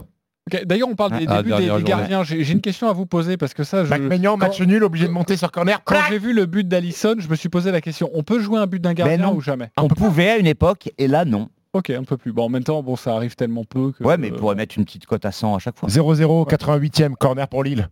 [0.52, 2.24] Ok, D'ailleurs, on parle des, Ah, des buts des, gardiens.
[2.24, 5.06] J'ai une question à vous poser parce que ça, je, Maignan, match quand- nul, obligé
[5.06, 5.80] de monter sur corner.
[5.84, 8.58] quand j'ai vu le but d'Alisson, je me suis posé la question on peut jouer
[8.58, 9.34] un but d'un gardien non.
[9.34, 9.70] ou jamais?
[9.78, 11.48] On pouvait à une époque, et là, non.
[11.74, 12.32] Ok, un peu plus.
[12.32, 14.04] Bon, en même temps, bon, ça arrive tellement peu que.
[14.04, 15.88] Ouais, mais euh, pourrait mettre une petite cote à 100 à chaque fois.
[15.88, 17.88] 0-0, 88e, corner pour Lille.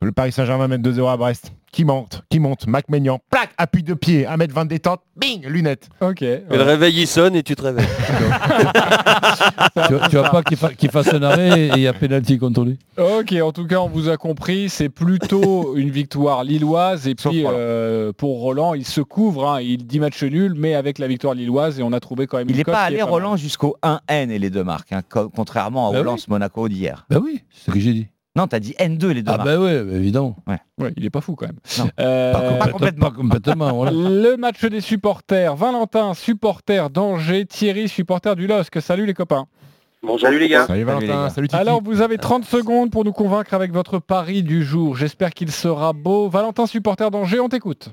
[0.00, 1.52] Le Paris Saint-Germain mène 2-0 à Brest.
[1.72, 3.18] Qui monte Qui monte Mac Maignan.
[3.30, 5.00] Plac Appui de pied, 1m20 de détente.
[5.16, 5.88] Bing Lunettes.
[6.00, 6.22] Ok.
[6.22, 7.86] Et le réveil il sonne et tu te réveilles.
[9.88, 12.38] tu, tu vois pas qu'il fa- qu'il fasse un arrêt et il y a pénalty
[12.38, 12.78] contre lui.
[12.96, 17.08] Ok, en tout cas, on vous a compris, c'est plutôt une victoire lilloise.
[17.08, 20.98] Et puis, euh, pour Roland, il se couvre, hein, il dit match nul, mais avec
[20.98, 23.02] la victoire lilloise, et on a trouvé quand même Il une n'est pas allé.
[23.02, 26.04] Roland, jusqu'au 1N et les deux marques, hein, co- contrairement à Bah oui.
[26.04, 27.04] Lens-Monaco d'hier.
[27.10, 28.06] Ben oui, c'est ce que j'ai dit.
[28.38, 29.48] Non, t'as dit N2 les deux Ah marques.
[29.48, 30.36] ben oui, évidemment.
[30.46, 31.58] Ouais, il est pas fou quand même.
[31.78, 31.90] Non.
[31.98, 33.10] Euh, Pas, complètement.
[33.10, 33.90] Pas complètement, voilà.
[33.94, 35.56] Le match des supporters.
[35.56, 37.46] Valentin, supporter d'Angers.
[37.46, 38.80] Thierry, supporter du LOSC.
[38.80, 39.46] Salut les copains.
[40.20, 40.66] Salut les gars.
[40.66, 41.60] Salut Valentin, salut Titi.
[41.60, 44.94] Alors, vous avez 30 secondes pour nous convaincre avec votre pari du jour.
[44.96, 46.28] J'espère qu'il sera beau.
[46.28, 47.90] Valentin, supporter d'Angers, on t'écoute.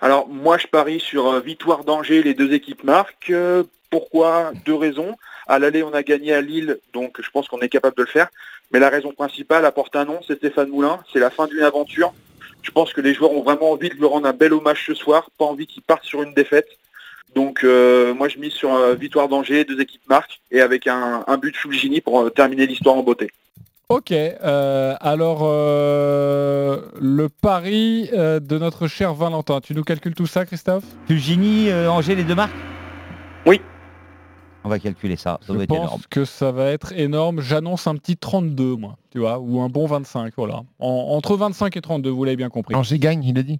[0.00, 3.30] Alors moi je parie sur euh, victoire d'Angers, les deux équipes marquent.
[3.30, 4.52] Euh, pourquoi?
[4.64, 5.16] Deux raisons.
[5.50, 8.08] À l'aller on a gagné à Lille, donc je pense qu'on est capable de le
[8.08, 8.28] faire.
[8.72, 11.00] Mais la raison principale apporte un nom, c'est Stéphane Moulin.
[11.12, 12.14] C'est la fin d'une aventure.
[12.62, 14.94] Je pense que les joueurs ont vraiment envie de lui rendre un bel hommage ce
[14.94, 16.68] soir, pas envie qu'ils partent sur une défaite.
[17.34, 21.24] Donc euh, moi je mise sur euh, victoire d'Angers, deux équipes marquent, et avec un,
[21.26, 23.30] un but Fulgini pour euh, terminer l'histoire en beauté.
[23.88, 29.60] Ok, euh, alors euh, le pari euh, de notre cher Valentin.
[29.60, 30.84] Tu nous calcules tout ça, Christophe?
[31.08, 32.54] Fulgini, euh, Angers, les deux marques?
[33.46, 33.60] Oui.
[34.64, 36.00] On va calculer ça, ça Je pense énorme.
[36.10, 37.40] que ça va être énorme.
[37.40, 40.62] J'annonce un petit 32, moi, tu vois, ou un bon 25, voilà.
[40.78, 42.74] En- entre 25 et 32, vous l'avez bien compris.
[42.74, 43.58] Angers gagne, il a dit.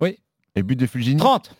[0.00, 0.18] Oui.
[0.54, 1.54] Et but de Fulgini 30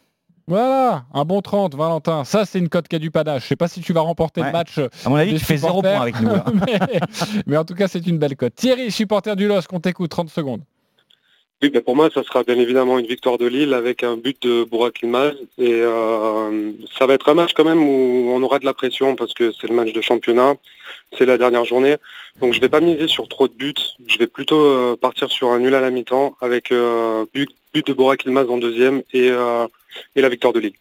[0.46, 2.24] Voilà, un bon 30, Valentin.
[2.24, 3.44] Ça, c'est une cote qui a du panache.
[3.44, 4.48] Je sais pas si tu vas remporter Ouais.
[4.48, 4.78] le match.
[5.04, 6.44] À mon avis, tu fais zéro supporters, point avec nous, là.
[6.66, 7.00] mais,
[7.46, 8.54] mais en tout cas, c'est une belle cote.
[8.54, 10.62] Thierry, supporter du LOSC, on t'écoute, 30 secondes.
[11.62, 14.42] Oui, ben pour moi, ça sera bien évidemment une victoire de Lille avec un but
[14.42, 15.34] de Bourak Ilmaz.
[15.58, 19.14] Et euh, ça va être un match quand même où on aura de la pression
[19.14, 20.56] parce que c'est le match de championnat,
[21.16, 21.98] c'est la dernière journée.
[22.40, 23.74] Donc je vais pas miser sur trop de buts.
[24.08, 27.92] Je vais plutôt euh, partir sur un nul à la mi-temps avec euh, but, de
[27.92, 29.68] Bourak Ilmaz en deuxième et, euh,
[30.16, 30.74] et la victoire de Lille.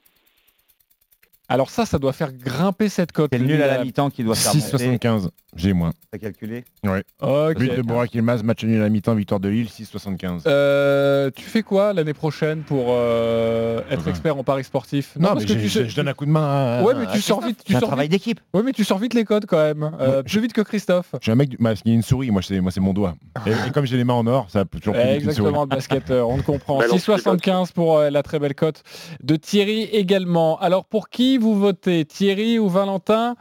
[1.51, 3.29] Alors ça, ça doit faire grimper cette cote.
[3.33, 4.97] C'est le nul à la mi-temps qui doit faire monter.
[4.97, 5.29] 6,75.
[5.57, 5.91] J'ai moins.
[6.11, 7.03] T'as calculé Ouais.
[7.21, 7.57] Ok.
[7.57, 10.43] But de Borak Ilmaz, match nul à la mi-temps, victoire de Lille, 6,75.
[10.47, 14.11] Euh, tu fais quoi l'année prochaine pour euh, être Ouais.
[14.11, 15.11] expert en paris sportif?
[15.19, 16.83] Non, parce mais que j'ai- tu sais- je, je donne un coup de main à.
[16.83, 17.59] Ouais, mais à tu sors vite.
[17.65, 18.39] Tu C'est un travail d'équipe.
[18.53, 19.91] Ouais, mais tu sors vite les codes quand même.
[19.99, 21.09] Euh, Ouais, plus vite que Christophe.
[21.15, 22.79] Je suis un mec, du- bah, il y a une souris, moi c'est moi c'est
[22.79, 23.15] mon doigt.
[23.45, 26.29] Et, et comme j'ai les mains en or, ça peut toujours plus exactement, le basketteur,
[26.29, 26.79] on le comprend.
[26.79, 28.83] Belle 6,75 pour euh, la très belle cote
[29.21, 30.57] de Thierry également.
[30.59, 33.36] Alors pour qui vous votez Thierry ou Valentin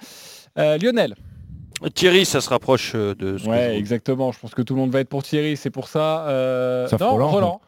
[0.58, 1.14] Euh, Lionel
[1.94, 4.32] Thierry, ça se rapproche euh, de ce que Ouais, je- exactement.
[4.32, 5.56] Je pense que tout le monde va être pour Thierry.
[5.56, 6.26] C'est pour ça.
[6.28, 7.28] euh, non, Roland.
[7.30, 7.60] Roland.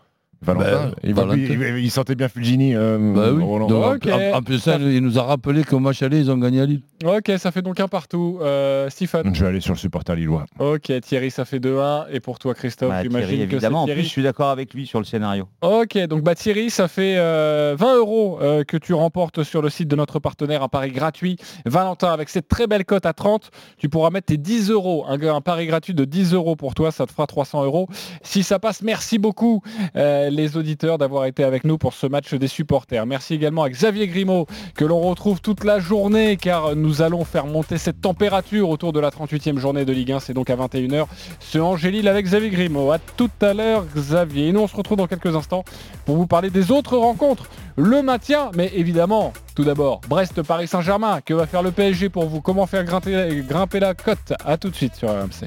[0.42, 1.38] Valentin, Ben, il, va- Valentin.
[1.40, 3.42] il- il- il sentait bien Fulgini, euh, Bah oui.
[3.42, 3.66] Roland.
[3.68, 4.08] Donc, Ok.
[4.12, 6.66] en, en plus, ça, il nous a rappelé qu'au match aller, ils ont gagné à
[6.66, 6.82] Lille.
[7.04, 8.38] Ok, ça fait donc un partout.
[8.42, 9.34] Euh, Stephen.
[9.34, 10.46] Je vais aller sur le supporter lillois.
[10.58, 12.06] Ok, Thierry, ça fait 2-1.
[12.12, 13.82] Et pour toi, Christophe, Bah, j'imagine que c'est évidemment.
[13.82, 14.00] En Thierry.
[14.00, 15.48] plus, je suis d'accord avec lui sur le scénario.
[15.62, 19.68] Ok, donc bah Thierry, ça fait euh, 20 euros euh, que tu remportes sur le
[19.70, 21.36] site de notre partenaire, un pari gratuit.
[21.66, 25.20] Valentin, avec cette très belle cote à 30, tu pourras mettre tes 10 euros, un,
[25.20, 27.88] un pari gratuit de 10 euros pour toi, ça te fera 300 euros.
[28.22, 29.60] Si ça passe, merci beaucoup
[29.96, 33.06] euh, les auditeurs d'avoir été avec nous pour ce match des supporters.
[33.06, 37.46] Merci également à Xavier Grimaud, que l'on retrouve toute la journée, car nous allons faire
[37.46, 41.06] monter cette température autour de la 38e journée de Ligue 1, c'est donc à 21h.
[41.40, 42.90] Ce Angélil avec Xavier Grimaud.
[42.90, 44.48] À tout à l'heure, Xavier.
[44.48, 45.64] Et nous, on se retrouve dans quelques instants
[46.04, 47.48] pour vous parler des autres rencontres.
[47.76, 51.20] Le maintien, mais évidemment, tout d'abord, Brest-Paris Saint-Germain.
[51.24, 52.40] Que va faire le PSG pour vous?
[52.40, 54.32] Comment faire grimper, grimper la cote?
[54.44, 55.46] À tout de suite sur RMC.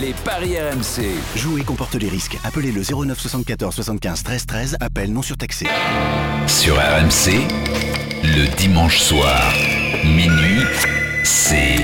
[0.00, 1.06] Les paris RMC.
[1.36, 2.38] Jouer comporte les risques.
[2.44, 4.76] Appelez le 09 74 75 13 13.
[4.80, 5.66] Appel non surtaxé.
[6.46, 7.32] Sur RMC,
[8.22, 9.52] le dimanche soir,
[10.04, 10.64] minuit,
[11.24, 11.76] c'est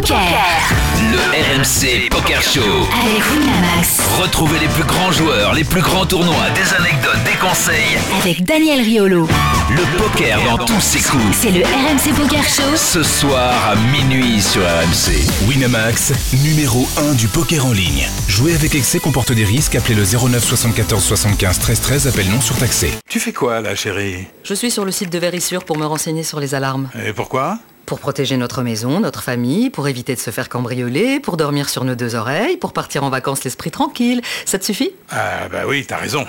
[0.00, 0.80] Poker
[1.12, 2.60] le RMC Poker Show.
[2.60, 4.00] avec Winamax.
[4.20, 7.98] Retrouvez les plus grands joueurs, les plus grands tournois, des anecdotes, des conseils.
[8.20, 9.28] Avec Daniel Riolo.
[9.70, 11.22] Le poker dans tous ses coups.
[11.32, 12.76] C'est le RMC Poker Show.
[12.76, 15.48] Ce soir à minuit sur RMC.
[15.48, 16.12] Winamax,
[16.44, 18.06] numéro 1 du poker en ligne.
[18.28, 19.74] Jouer avec excès comporte des risques.
[19.74, 22.06] Appelez le 09 74 75 13 13.
[22.08, 22.90] Appel non surtaxé.
[23.08, 24.26] Tu fais quoi là, chérie?
[24.44, 26.88] Je suis sur le site de Vérissure pour me renseigner sur les alarmes.
[27.06, 27.58] Et pourquoi?
[27.90, 31.82] Pour protéger notre maison, notre famille, pour éviter de se faire cambrioler, pour dormir sur
[31.82, 34.22] nos deux oreilles, pour partir en vacances l'esprit tranquille.
[34.44, 34.92] Ça te suffit?
[35.10, 36.24] Ah bah oui, t'as raison.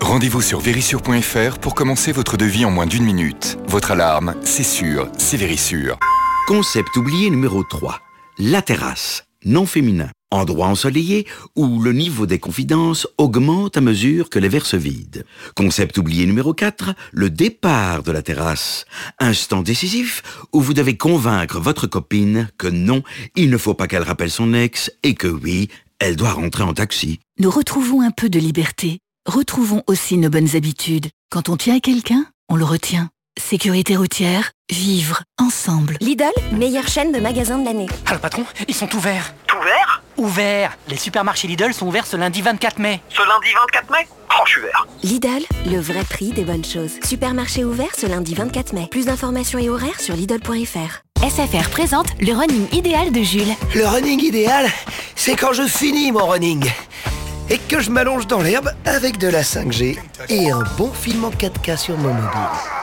[0.00, 3.58] Rendez-vous sur vérissure.fr pour commencer votre devis en moins d'une minute.
[3.68, 5.98] Votre alarme, c'est sûr, c'est Vérissure.
[6.46, 8.00] Concept oublié numéro 3.
[8.38, 9.24] La terrasse.
[9.44, 10.08] Non féminin.
[10.32, 15.22] Endroit ensoleillé où le niveau des confidences augmente à mesure que les verres se vident.
[15.54, 16.94] Concept oublié numéro 4.
[17.12, 18.86] Le départ de la terrasse.
[19.20, 23.02] Instant décisif où vous devez convaincre votre copine que non,
[23.36, 25.68] il ne faut pas qu'elle rappelle son ex et que oui,
[26.00, 27.20] elle doit rentrer en taxi.
[27.38, 28.98] Nous retrouvons un peu de liberté.
[29.26, 31.06] Retrouvons aussi nos bonnes habitudes.
[31.30, 33.10] Quand on tient à quelqu'un, on le retient.
[33.38, 35.96] Sécurité routière, vivre ensemble.
[36.00, 37.86] Lidl, meilleure chaîne de magasins de l'année.
[38.06, 39.34] Ah le patron, ils sont ouverts.
[39.56, 40.02] Ouverts?
[40.16, 43.00] Ouverts Les supermarchés Lidl sont ouverts ce lundi 24 mai.
[43.10, 44.08] Ce lundi 24 mai?
[44.30, 44.86] Oh, je suis vert.
[45.02, 46.92] Lidl, le vrai prix des bonnes choses.
[47.04, 48.88] Supermarché ouvert ce lundi 24 mai.
[48.90, 51.02] Plus d'informations et horaires sur Lidl.fr.
[51.22, 53.54] SFR présente le running idéal de Jules.
[53.74, 54.66] Le running idéal,
[55.14, 56.64] c'est quand je finis mon running
[57.50, 61.30] et que je m'allonge dans l'herbe avec de la 5G et un bon film en
[61.30, 62.28] 4K sur mon mobile.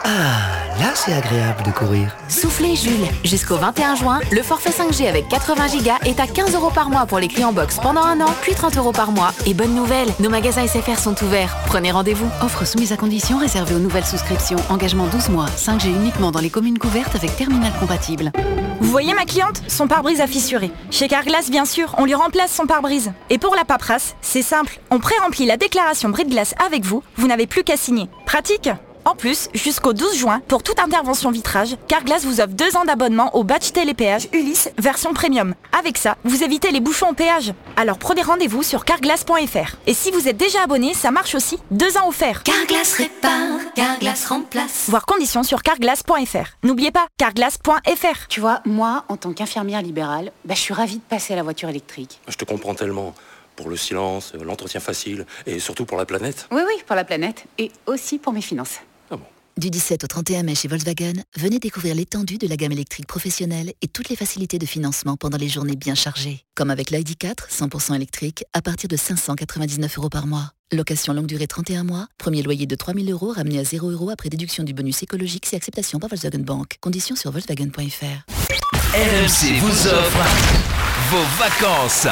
[0.04, 2.14] Ah, là c'est agréable de courir.
[2.28, 3.06] Soufflez Jules.
[3.24, 7.06] Jusqu'au 21 juin, le forfait 5G avec 80 Go est à 15 euros par mois
[7.06, 9.32] pour les clients box pendant un an, puis 30 euros par mois.
[9.46, 11.56] Et bonne nouvelle, nos magasins SFR sont ouverts.
[11.66, 12.28] Prenez rendez-vous.
[12.42, 14.58] Offre soumise à condition réservée aux nouvelles souscriptions.
[14.68, 15.46] Engagement 12 mois.
[15.56, 18.32] 5G uniquement dans les communes couvertes avec terminal compatible.
[18.80, 20.70] Vous voyez ma cliente Son pare-brise a fissuré.
[20.90, 23.12] Chez Carglass, bien sûr, on lui remplace son pare-brise.
[23.30, 24.78] Et pour la paperasse, c'est simple.
[24.92, 27.02] On pré-remplit la déclaration bris de glace avec vous.
[27.16, 28.08] Vous n'avez plus qu'à signer.
[28.24, 28.68] Pratique
[29.06, 33.36] en plus, jusqu'au 12 juin, pour toute intervention vitrage, Carglass vous offre deux ans d'abonnement
[33.36, 35.54] au badge télépéage Ulysse version premium.
[35.78, 37.52] Avec ça, vous évitez les bouchons au péage.
[37.76, 39.76] Alors prenez rendez-vous sur carglass.fr.
[39.86, 41.58] Et si vous êtes déjà abonné, ça marche aussi.
[41.70, 42.44] Deux ans offerts.
[42.44, 44.88] Carglass répare, Carglass remplace.
[44.88, 46.56] Voir conditions sur carglass.fr.
[46.62, 48.28] N'oubliez pas, carglass.fr.
[48.30, 51.42] Tu vois, moi, en tant qu'infirmière libérale, bah, je suis ravie de passer à la
[51.42, 52.20] voiture électrique.
[52.26, 53.12] Je te comprends tellement.
[53.56, 56.48] Pour le silence, l'entretien facile et surtout pour la planète.
[56.50, 58.80] Oui, oui, pour la planète et aussi pour mes finances.
[59.56, 63.72] Du 17 au 31 mai chez Volkswagen, venez découvrir l'étendue de la gamme électrique professionnelle
[63.82, 66.44] et toutes les facilités de financement pendant les journées bien chargées.
[66.56, 70.50] Comme avec l'ID4, 100% électrique, à partir de 599 euros par mois.
[70.72, 74.28] Location longue durée 31 mois, premier loyer de 3000 euros ramené à 0 euros après
[74.28, 76.78] déduction du bonus écologique si acceptation par Volkswagen Bank.
[76.80, 78.24] Conditions sur Volkswagen.fr.
[78.92, 80.18] RMC vous offre
[81.10, 82.08] vos vacances.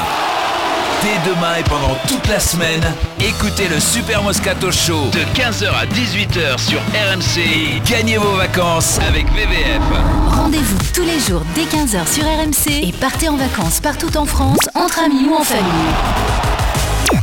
[1.03, 2.81] Dès demain et pendant toute la semaine,
[3.19, 9.25] écoutez le Super Moscato Show de 15h à 18h sur RMC gagnez vos vacances avec
[9.33, 9.81] VVF.
[10.29, 14.59] Rendez-vous tous les jours dès 15h sur RMC et partez en vacances partout en France,
[14.75, 15.93] entre amis ou en famille.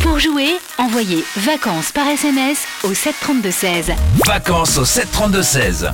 [0.02, 3.94] Pour jouer, envoyez vacances par SMS au 732-16.
[4.26, 5.92] Vacances au 732-16.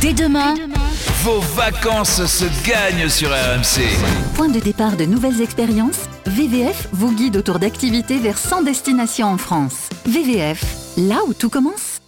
[0.00, 0.54] Dès demain,
[1.24, 3.82] Vos vacances se gagnent sur RMC.
[4.34, 9.36] Point de départ de nouvelles expériences, VVF vous guide autour d'activités vers 100 destinations en
[9.36, 9.90] France.
[10.06, 10.64] VVF,
[10.96, 11.98] là où tout commence.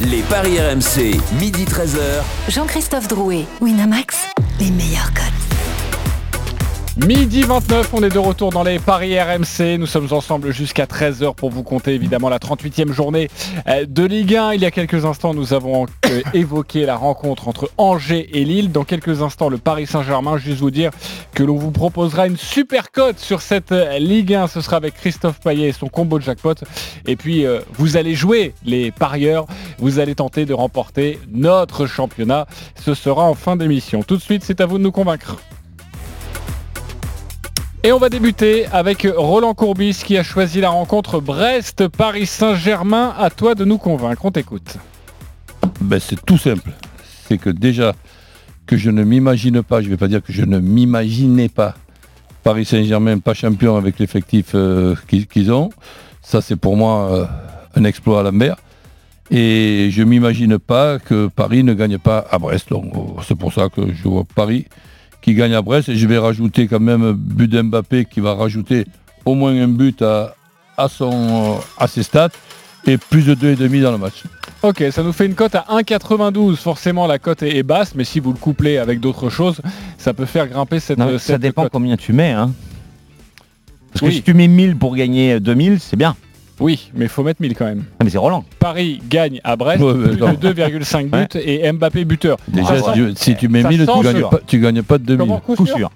[0.00, 2.22] Les paris RMC, midi 13h.
[2.48, 4.16] Jean-Christophe Drouet, Winamax,
[4.60, 5.41] les meilleurs codes.
[7.06, 9.76] Midi 29, on est de retour dans les Paris RMC.
[9.76, 13.28] Nous sommes ensemble jusqu'à 13h pour vous compter évidemment la 38e journée
[13.66, 14.52] euh, de Ligue 1.
[14.52, 18.70] Il y a quelques instants, nous avons euh, évoqué la rencontre entre Angers et Lille.
[18.70, 20.36] Dans quelques instants, le Paris Saint-Germain.
[20.36, 20.92] Juste vous dire
[21.34, 24.46] que l'on vous proposera une super cote sur cette euh, Ligue 1.
[24.46, 26.54] Ce sera avec Christophe Payet et son combo de jackpot.
[27.06, 29.46] Et puis, vous allez jouer les parieurs.
[29.78, 32.46] Vous allez tenter de remporter notre championnat.
[32.76, 34.04] Ce sera en fin d'émission.
[34.04, 35.38] Tout de suite, c'est à vous de nous convaincre.
[37.84, 43.12] Et on va débuter avec Roland Courbis qui a choisi la rencontre Brest-Paris Saint-Germain.
[43.18, 44.76] À toi de nous convaincre, on t'écoute.
[45.80, 46.70] Ben, c'est tout simple.
[47.26, 47.94] C'est que déjà
[48.66, 51.74] que je ne m'imagine pas, je ne vais pas dire que je ne m'imaginais pas
[52.44, 55.70] Paris Saint-Germain pas champion avec l'effectif euh, qu'ils ont.
[56.22, 57.24] Ça c'est pour moi euh,
[57.74, 58.58] un exploit à la mer.
[59.32, 62.70] Et je ne m'imagine pas que Paris ne gagne pas à Brest.
[62.70, 62.78] Euh,
[63.26, 64.66] c'est pour ça que je vois Paris
[65.22, 65.88] qui gagne à Brest.
[65.88, 68.86] Et je vais rajouter quand même but d'Mbappé qui va rajouter
[69.24, 70.34] au moins un but à,
[70.76, 72.30] à, son, à ses stats
[72.86, 74.24] et plus de 2,5 dans le match.
[74.62, 76.56] Ok, ça nous fait une cote à 1,92.
[76.56, 79.60] Forcément, la cote est, est basse, mais si vous le couplez avec d'autres choses,
[79.98, 81.72] ça peut faire grimper cette, Non, ça dépend cote.
[81.72, 82.32] combien tu mets.
[82.32, 82.52] Hein.
[83.92, 86.16] Parce que si tu mets 1000 pour gagner 2000, c'est bien.
[86.62, 87.84] Oui, mais il faut mettre 1000 quand même.
[87.98, 88.44] Ah, mais c'est Roland.
[88.58, 90.32] Paris gagne à Brest, Ouais, plus non.
[90.32, 92.36] de 2,5 buts et Mbappé buteur.
[92.48, 94.98] Déjà, Ça si, tu, si tu mets ça 1000, tu gagnes, pas, tu gagnes pas
[94.98, 95.18] de 2000.
[95.18, 95.90] Comment, coup Coup sûr sûr.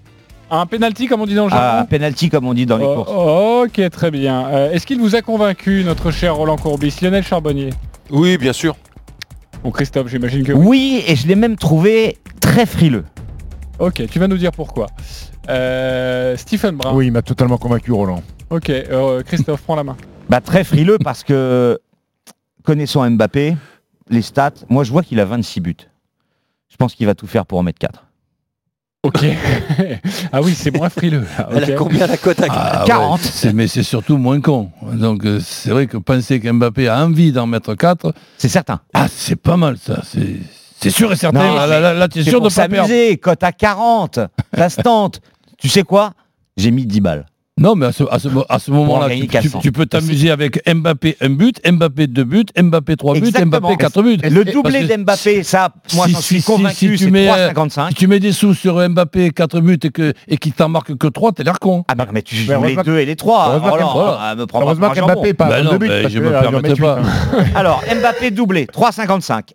[0.50, 2.84] Un penalty comme on dit dans le Ah, jargon penalty comme on dit dans les
[2.84, 3.10] courses.
[3.12, 4.46] Oh, ok, très bien.
[4.48, 7.70] Euh, Est-ce qu'il vous a convaincu, notre cher Roland Courbis Lionel Charbonnier?
[8.10, 8.76] Oui, bien sûr.
[9.64, 10.66] Bon, Christophe, j'imagine que oui.
[10.66, 13.04] Oui, et je l'ai même trouvé très frileux.
[13.78, 14.86] Ok, tu vas nous dire pourquoi.
[15.48, 16.92] Euh, Stephen Brun.
[16.94, 18.22] Oui, il m'a totalement convaincu, Roland.
[18.50, 19.96] Ok, euh, Christophe, prends la main.
[20.28, 21.78] Bah, très frileux parce que
[22.64, 23.56] connaissant Mbappé,
[24.10, 25.76] les stats, moi je vois qu'il a 26 buts.
[26.68, 28.02] Je pense qu'il va tout faire pour en mettre 4.
[29.04, 29.24] Ok.
[30.32, 31.24] ah oui, c'est moins frileux.
[31.38, 33.20] là, Elle a combien la cote à Ah, 40.
[33.20, 34.70] ouais, c'est- mais c'est surtout moins con.
[34.82, 38.80] Donc euh, c'est vrai que penser qu'Mbappé a envie d'en mettre 4, C'est certain.
[38.94, 40.02] ah, c'est pas mal ça.
[40.80, 41.38] C'est sûr et certain.
[41.46, 42.88] Non, là, là, là, C'est sûr de pour pas perdre.
[42.88, 44.18] s'amuser, cote à 40,
[44.54, 45.20] ça se tente.
[45.56, 46.12] Tu sais quoi?
[46.56, 47.26] J'ai mis 10 balles.
[47.58, 49.60] Non, mais à ce, à ce, mo- à ce moment-là, tu, tu- 400.
[49.60, 53.60] tu peux t'amuser avec Mbappé un but, Mbappé deux buts, Mbappé trois buts, Exactement.
[53.60, 54.18] Mbappé quatre buts.
[54.22, 57.48] Le doublé d'Mbappé, ça, moi si- j'en suis si- si- convaincu, si tu mets, euh,
[57.54, 57.88] 3,55.
[57.88, 60.94] Si tu mets des sous sur Mbappé 4 buts et que et qu'il t'en marque
[60.98, 61.82] que 3, t'es l'air con.
[61.88, 63.48] Ah bah mais tu Mais joues les deux et les trois.
[63.48, 65.06] heureusement qu'Mbappé- pas Heureusement jambon.
[65.14, 66.98] qu'Mbappé pas Bah deux buts, je me va permettrai pas.
[67.54, 69.54] Alors, Mbappé doublé, 3,55.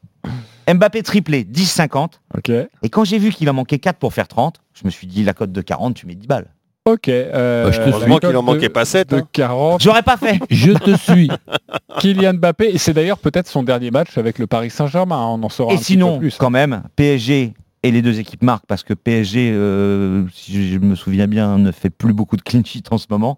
[0.73, 2.19] Mbappé triplé, 10,50.
[2.35, 2.49] Ok.
[2.49, 5.23] Et quand j'ai vu qu'il en manquait 4 pour faire 30, je me suis dit,
[5.23, 6.47] la cote de 40, tu mets 10 balles.
[6.85, 7.09] Ok.
[7.09, 9.09] euh, Bah, je Heureusement cote qu'il en de- manquait pas 7.
[9.11, 9.83] De 40.
[9.83, 10.39] J'aurais pas fait.
[10.49, 11.29] Je te suis.
[11.99, 15.15] Kylian Mbappé, et c'est d'ailleurs peut-être son dernier match avec le Paris Saint-Germain.
[15.17, 16.37] hein, On en saura Et un petit sinon, peu plus.
[16.37, 20.95] quand même, PSG et les deux équipes marquent parce que PSG, euh, si je me
[20.95, 23.37] souviens bien, ne fait plus beaucoup de clean sheet en ce moment.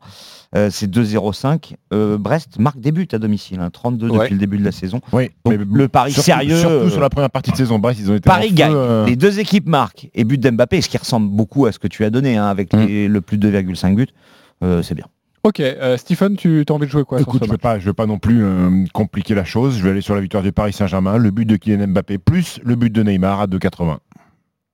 [0.56, 1.74] Euh, c'est 2-0-5.
[1.94, 4.20] Euh, Brest marque des buts à domicile, hein, 32 Ouais.
[4.20, 5.00] depuis le début de la saison.
[5.12, 6.58] Oui, Donc, mais le pari surtout- sérieux.
[6.58, 7.80] Surtout euh, sur la première partie de saison.
[7.80, 8.74] Bref, ils ont été Paris feu, gagne.
[8.76, 11.88] euh, Les deux équipes marquent et but d'Mbappé, ce qui ressemble beaucoup à ce que
[11.88, 12.86] tu as donné hein, avec Mm.
[12.86, 14.08] les- le plus de 2,5 buts.
[14.64, 15.06] euh, c'est bien.
[15.46, 17.80] Ok, euh, Stephen, tu as envie de jouer quoi sur Écoute, ce je ne pas,
[17.80, 19.78] je veux pas non plus euh, compliquer la chose.
[19.78, 22.62] Je vais aller sur la victoire du Paris Saint-Germain, le but de Kylian Mbappé plus
[22.64, 23.98] le but de Neymar à 2,80.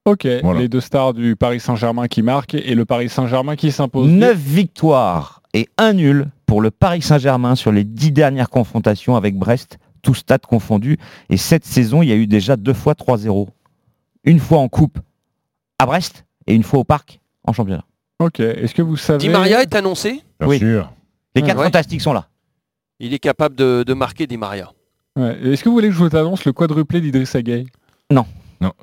[0.10, 0.60] Ok, Voilà.
[0.62, 4.10] les deux stars du Paris Saint-Germain qui marquent et le Paris Saint-Germain qui s'impose.
[4.10, 9.36] 9 victoires et un nul pour le Paris Saint-Germain sur les 10 dernières confrontations avec
[9.38, 10.98] Brest, tout stade confondu.
[11.30, 13.48] Et cette saison, il y a eu déjà deux fois 3-0.
[14.24, 14.98] Une fois en coupe
[15.78, 17.84] à Brest et une fois au parc en championnat.
[18.20, 19.20] Ok, est-ce que vous savez...
[19.20, 20.22] Di Maria est annoncé.
[20.40, 20.58] Bien Oui.
[20.60, 20.92] sûr.
[21.36, 21.64] Les quatre Ouais.
[21.66, 22.28] fantastiques sont là.
[23.00, 24.72] Il est capable de, de marquer Di Maria.
[25.16, 27.68] Ouais, Est-ce que vous voulez que je vous annonce le quadruplé d'Idriss Gueye?
[28.12, 28.26] Non,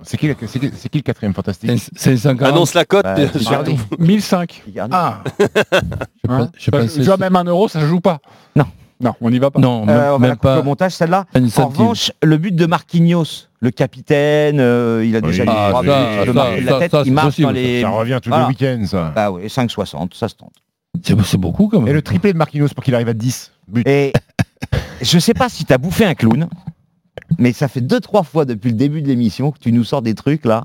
[0.03, 2.55] c'est qui, le- c'est qui, c'est qui le quatrième fantastique C'est 540.
[2.55, 3.05] Annonce la cote.
[3.05, 3.51] Bah, bien c'est sûr.
[3.53, 3.79] Icardi.
[3.99, 4.63] 1005.
[4.69, 4.91] Icardi.
[4.95, 5.23] Ah
[6.29, 8.19] Hein je tu vois, même un euro, ça joue pas.
[8.55, 8.65] Non.
[8.99, 9.61] Non, on n'y va pas.
[9.61, 11.27] Non, Euh, même, on va même pas au montage celle-là.
[11.59, 15.49] En revanche, le but de Marquinhos, le capitaine, euh, il a déjà Oui.
[15.51, 17.83] mis Ah, trois buts, ça, ça, ça, la tête, ça, il marque possible, dans les.
[17.83, 18.45] Ça revient tous Voilà.
[18.45, 19.13] les week-ends, ça.
[19.15, 20.53] Bah oui, 5,60, ça se tente.
[21.05, 21.89] C'est c'est beaucoup quand même.
[21.89, 23.83] Et le triplé de Marquinhos pour qu'il arrive à 10 buts.
[23.85, 24.15] Et
[25.03, 26.49] je sais pas si tu as bouffé un clown,
[27.39, 30.03] mais ça fait deux trois fois depuis le début de l'émission que tu nous sors
[30.03, 30.65] des trucs là.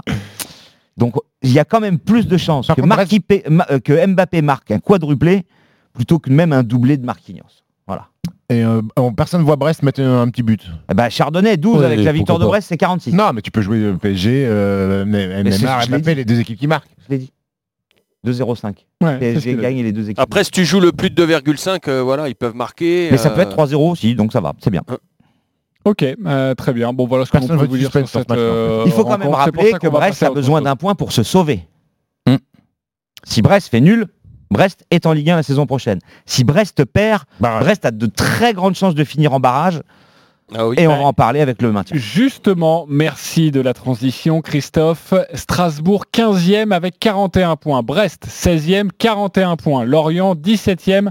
[0.98, 2.82] Donc il y a quand même plus de chances que,
[3.50, 5.44] Ma- euh, que Mbappé marque un quadruplé
[5.94, 7.64] plutôt que même un doublé de Marquinhos.
[7.88, 8.08] Voilà.
[8.50, 10.62] Et euh, on- personne ne voit Brest mettre un, un petit but.
[10.90, 12.46] Eh ben, Chardonnay 12 Ouais, avec la victoire de.
[12.46, 13.14] Brest, c'est 46.
[13.14, 16.60] Non, mais tu peux jouer euh, PSG, euh, Mais Neymar, l'ai Mbappé, les deux équipes
[16.60, 16.90] qui marquent.
[17.08, 17.32] Je l'ai dit.
[18.26, 18.86] 2-0-5.
[19.02, 20.20] Ouais, c'est ce PSG gagne et les deux équipes.
[20.20, 23.08] Après, si tu joues le plus de 2,5, euh, voilà, ils peuvent marquer.
[23.10, 24.84] mais ça peut euh, être 3-0 aussi, donc ça va, c'est bien.
[25.84, 26.94] Ok, euh, très bien.
[26.94, 29.74] Bon, voilà ce qu'on peut vous dire sur cette euh, Il faut quand même rappeler
[29.74, 31.68] que Brest a besoin d'un point pour se sauver.
[32.28, 32.36] Hmm.
[33.24, 34.08] Si Brest fait nul,
[34.52, 36.00] Brest est en Ligue 1 la saison prochaine.
[36.26, 37.64] Si Brest perd, Barrage.
[37.64, 39.82] Brest a de très grandes chances de finir en barrage
[40.54, 40.76] Ah oui.
[40.78, 41.98] et on va en parler avec le maintien.
[41.98, 45.14] Justement, merci de la transition, Christophe.
[45.34, 47.82] Strasbourg 15e avec 41 points.
[47.82, 49.84] Brest 16e, 41 points.
[49.84, 51.10] Lorient 17e,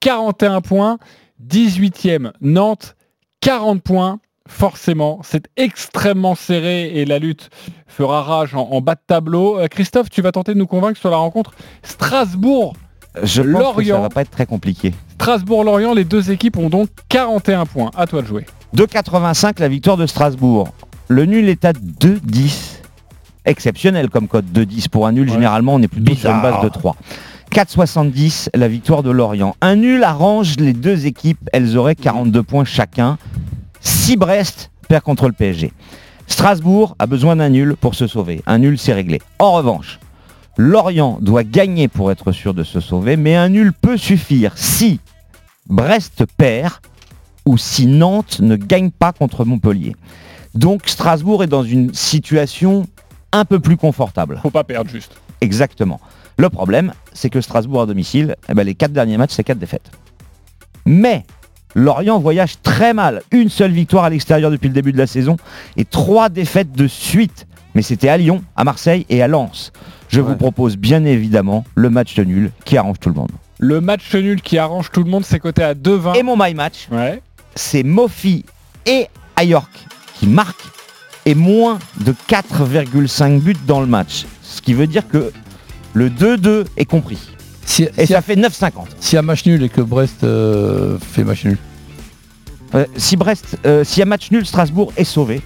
[0.00, 0.98] 41 points.
[1.46, 2.96] 18e, Nantes
[3.40, 4.20] 40 points.
[4.50, 7.50] Forcément, c'est extrêmement serré et la lutte
[7.86, 9.58] fera rage en, en bas de tableau.
[9.58, 12.72] Euh, Christophe, tu vas tenter de nous convaincre sur la rencontre Strasbourg.
[13.22, 14.00] Je pense que ça Lorient.
[14.00, 14.94] va pas être très compliqué.
[15.14, 17.90] Strasbourg-Lorient, les deux équipes ont donc 41 points.
[17.94, 18.46] À toi de jouer.
[18.74, 20.68] 2,85 la victoire de Strasbourg.
[21.08, 22.76] Le nul est à 2,10.
[23.44, 25.26] Exceptionnel comme code 2,10 pour un nul.
[25.28, 25.34] Ouais.
[25.34, 26.60] Généralement, on est plutôt sur une Bizarre.
[26.62, 26.96] base de 3.
[27.50, 29.56] 4,70 la victoire de Lorient.
[29.60, 31.48] Un nul arrange les deux équipes.
[31.52, 33.18] Elles auraient 42 points chacun.
[33.80, 35.72] Si Brest perd contre le PSG.
[36.26, 38.42] Strasbourg a besoin d'un nul pour se sauver.
[38.46, 39.20] Un nul, c'est réglé.
[39.38, 39.98] En revanche,
[40.56, 45.00] Lorient doit gagner pour être sûr de se sauver, mais un nul peut suffire si
[45.68, 46.74] Brest perd
[47.46, 49.96] ou si Nantes ne gagne pas contre Montpellier.
[50.54, 52.86] Donc Strasbourg est dans une situation
[53.32, 54.38] un peu plus confortable.
[54.42, 55.12] Faut pas perdre juste.
[55.40, 56.00] Exactement.
[56.38, 59.58] Le problème, c'est que Strasbourg à domicile, eh ben, les quatre derniers matchs, c'est quatre
[59.58, 59.90] défaites.
[60.86, 61.24] Mais
[61.74, 63.22] Lorient voyage très mal.
[63.32, 65.36] Une seule victoire à l'extérieur depuis le début de la saison
[65.76, 67.46] et trois défaites de suite.
[67.74, 69.72] Mais c'était à Lyon, à Marseille et à Lens.
[70.08, 73.30] Je vous propose bien évidemment le match de nul qui arrange tout le monde.
[73.58, 76.14] Le match nul qui arrange tout le monde, c'est coté à 2,20.
[76.16, 77.20] Et mon my match, Ouais.
[77.56, 78.44] c'est Mofi
[78.86, 79.70] et Ayork
[80.14, 80.64] qui marquent
[81.26, 84.24] et moins de 4,5 buts dans le match.
[84.42, 85.30] Ce qui veut dire que
[85.94, 87.18] le 2-2 est compris.
[87.64, 88.86] Si, Et si- ça fait 9,50.
[89.00, 91.58] S'il y a match nul et que Brest euh, fait match nul.
[92.74, 95.40] Euh, si Brest, euh, s'il y a match nul, Strasbourg est sauvé.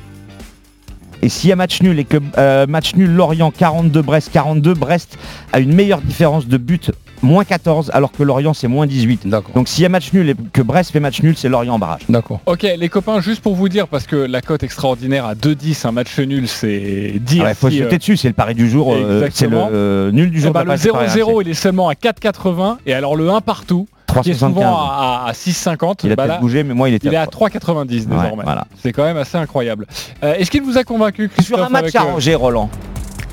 [1.21, 4.75] Et s'il y a match nul et que euh, match nul Lorient 42, Brest 42,
[4.75, 5.17] Brest
[5.53, 6.91] a une meilleure différence de but,
[7.23, 9.27] moins 14, alors que Lorient c'est moins 18.
[9.55, 11.79] Donc s'il y a match nul et que Brest fait match nul, c'est Lorient en
[11.79, 12.03] barrage.
[12.09, 12.41] D'accord.
[12.47, 15.93] Ok, les copains, juste pour vous dire, parce que la cote extraordinaire à 2-10, un
[15.93, 17.43] match nul, c'est dire.
[17.45, 19.57] Ah ouais, faut si, se euh, dessus, c'est le pari du jour, euh, c'est le
[19.57, 20.53] euh, nul du eh jour.
[20.53, 21.43] ben, de la le presse par 0-0, RMC.
[21.43, 23.87] il est seulement à 4,80 et alors le 1 partout,
[24.23, 24.39] qui est 3,75.
[24.39, 26.01] souvent à, à- à 6,50.
[26.05, 28.45] Il a bah là, bougé, mais moi il était il est à à 3,90 désormais.
[28.45, 28.67] voilà.
[28.83, 29.87] C'est quand même assez incroyable.
[30.23, 32.69] Euh, Est-ce qu'il vous a convaincu Christophe Sur un match euh, arrangé, Roland,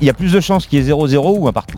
[0.00, 1.76] il y a plus de chances qu'il y ait 0-0 ou un partout?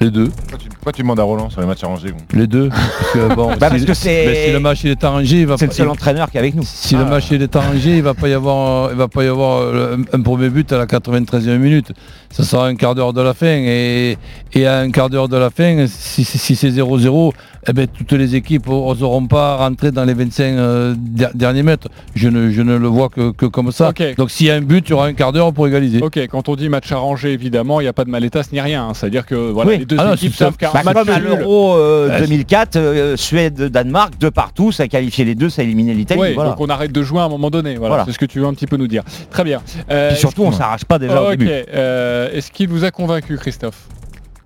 [0.00, 0.30] Les deux.
[0.78, 2.68] Pourquoi tu, demandes à Roland sur les matchs arrangés bon Les deux.
[2.68, 5.40] Parce que, bon, Bah, parce si, que c'est- ben, si le match il est arrangé,
[5.40, 6.62] il va C'est le pas- seul il- entraîneur qui est avec nous.
[6.64, 9.26] Si le match il est arrangé, il va pas y avoir, il va pas y
[9.26, 11.92] avoir euh, un, un premier but à la 93e minute.
[12.30, 14.16] Ça sera un quart d'heure de la fin et,
[14.54, 17.32] et à un quart d'heure de la fin, si, si- si c'est 0-0,
[17.66, 21.88] eh ben, toutes les équipes n'oseront pas rentrer dans les 25 euh, der- derniers mètres.
[22.14, 23.92] Je ne, je ne le vois que, que comme ça.
[24.16, 26.00] Donc s'il y a un but, il y aura un quart d'heure pour égaliser.
[26.02, 28.88] Ok, quand on dit match arrangé, évidemment, il n'y a pas de malétas ni rien.
[28.88, 28.94] hein.
[28.94, 29.78] C'est-à-dire que voilà, Oui.
[29.78, 32.20] les deux Ah non, équipes savent qu'un Bah, match comme à l'Euro euh, Ouais.
[32.20, 36.20] 2004, euh, Suède-Danemark, deux partout, ça a qualifié les deux, ça a éliminé l'Italie.
[36.20, 36.50] Ouais, voilà.
[36.50, 37.74] donc on arrête de jouer à un moment donné.
[37.76, 38.04] Voilà, Voilà.
[38.06, 39.02] c'est ce que tu veux un petit peu nous dire.
[39.30, 39.60] Très bien.
[39.90, 41.50] Euh, Puis surtout, on s'arrache pas déjà au ok, début.
[41.74, 43.88] euh, Est-ce qu'il vous a convaincu, Christophe?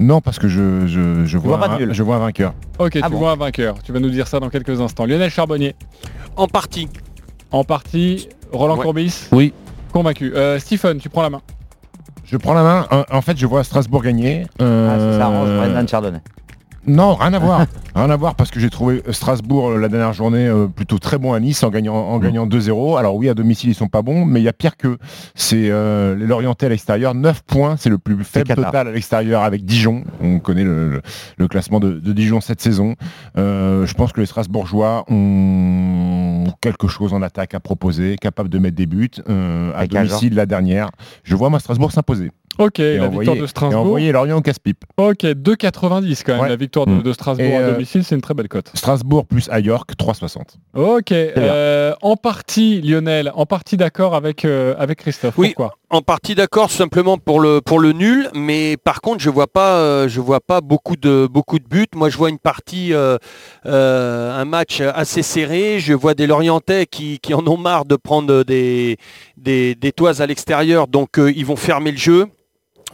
[0.03, 2.55] Non, parce que je, je, je vois, vois pas de un, je vois un vainqueur.
[2.78, 3.76] Ok, Ah tu bon vois un vainqueur.
[3.82, 5.07] Tu vas nous dire ça dans quelques instants.
[5.07, 5.74] Lionel Charbonnier,
[6.36, 6.88] En partie.
[7.50, 8.28] en partie.
[8.53, 8.82] Roland Ouais.
[8.82, 9.53] Courbis, Oui.
[9.92, 10.32] convaincu.
[10.34, 11.40] Euh, Stephen, tu prends la main.
[12.24, 12.86] Je prends la main.
[13.11, 14.46] En, fait, je vois Strasbourg gagner.
[14.59, 16.20] Ah, Euh, ça s'arrange, Brendan Chardonnay.
[16.87, 17.66] Non, rien à voir.
[17.95, 21.16] rien à voir parce que j'ai trouvé Strasbourg euh, la dernière journée euh, plutôt très
[21.18, 22.22] bon à Nice en gagnant, en Mm.
[22.22, 22.99] gagnant 2-0.
[22.99, 24.99] Alors oui, à domicile ils sont pas bons, mais il y a pire que
[25.35, 27.14] c'est euh, Lorientais à l'extérieur.
[27.14, 30.03] 9 points, c'est le plus faible total à l'extérieur avec Dijon.
[30.20, 31.03] On connaît le, le-
[31.37, 32.97] le classement de, de Dijon cette saison.
[33.39, 38.59] Euh, je pense que les Strasbourgeois ont quelque chose en attaque à proposer, capable de
[38.59, 39.11] mettre des buts.
[39.28, 40.91] Euh, à domicile la dernière.
[41.22, 42.30] Je vois moi Strasbourg s'imposer.
[42.59, 43.80] Ok, Et la envoyer, victoire de et Strasbourg.
[43.80, 44.84] envoyer Lorient au casse-pipe.
[44.98, 46.42] Ok, 2,90 quand même.
[46.42, 46.48] Ouais.
[46.48, 47.03] La victoire de, Mm.
[47.03, 48.70] de Strasbourg Et, à euh, domicile, c'est une très belle cote.
[48.74, 50.59] Strasbourg plus à York, 3,60.
[50.74, 55.34] Ok, euh, en partie, Lionel, en partie d'accord avec, euh, avec Christophe.
[55.38, 55.48] Oui.
[55.55, 55.76] Pourquoi?
[55.90, 59.76] En partie d'accord simplement pour le pour le nul, mais par contre je vois pas
[59.76, 61.84] euh, je vois pas beaucoup de beaucoup de buts.
[61.94, 63.18] Moi je vois une partie euh,
[63.66, 65.80] euh, un match assez serré.
[65.80, 68.96] Je vois des Lorientais qui, qui en ont marre de prendre des
[69.36, 72.26] des, des toises à l'extérieur, donc euh, ils vont fermer le jeu.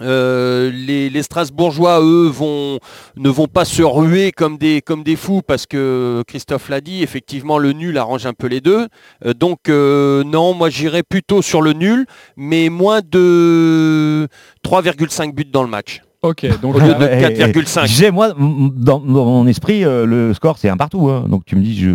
[0.01, 2.79] Euh, les, les Strasbourgeois, eux, vont,
[3.17, 7.03] ne vont pas se ruer comme des, comme des fous parce que Christophe l'a dit,
[7.03, 8.87] effectivement, le nul arrange un peu les deux.
[9.27, 14.29] Euh, donc, euh, non, moi j'irais plutôt sur le nul, mais moins de
[14.65, 16.03] 3,5 buts dans le match.
[16.23, 17.87] Ok, donc Au lieu de Eh, eh, 4,5.
[17.87, 21.09] J'ai moi, dans, dans mon esprit, euh, le score c'est un partout.
[21.09, 21.25] hein.
[21.29, 21.91] Donc tu me dis, je.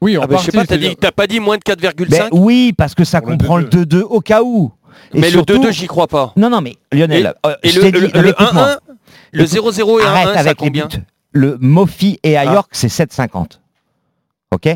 [0.00, 2.08] oui, en Ah bah, je sais pas, t'as dit- t'as pas dit moins de 4,5
[2.08, 4.70] Ben oui, parce que ça comprend le 2-2 au cas où.
[5.14, 6.32] Et Mais surtout- le 2-2, j'y crois pas.
[6.36, 8.62] Non, non, mais Lionel, euh, Et je le, t'ai dit, le- non, mais le écoute-moi.
[8.72, 8.78] 1-1,
[9.32, 10.80] le 0-0 et Arrête 1-1, ça avec les buts.
[11.32, 12.52] Le Mofi et à Ah.
[12.54, 13.60] York, c'est 7,50.
[14.52, 14.68] Ok?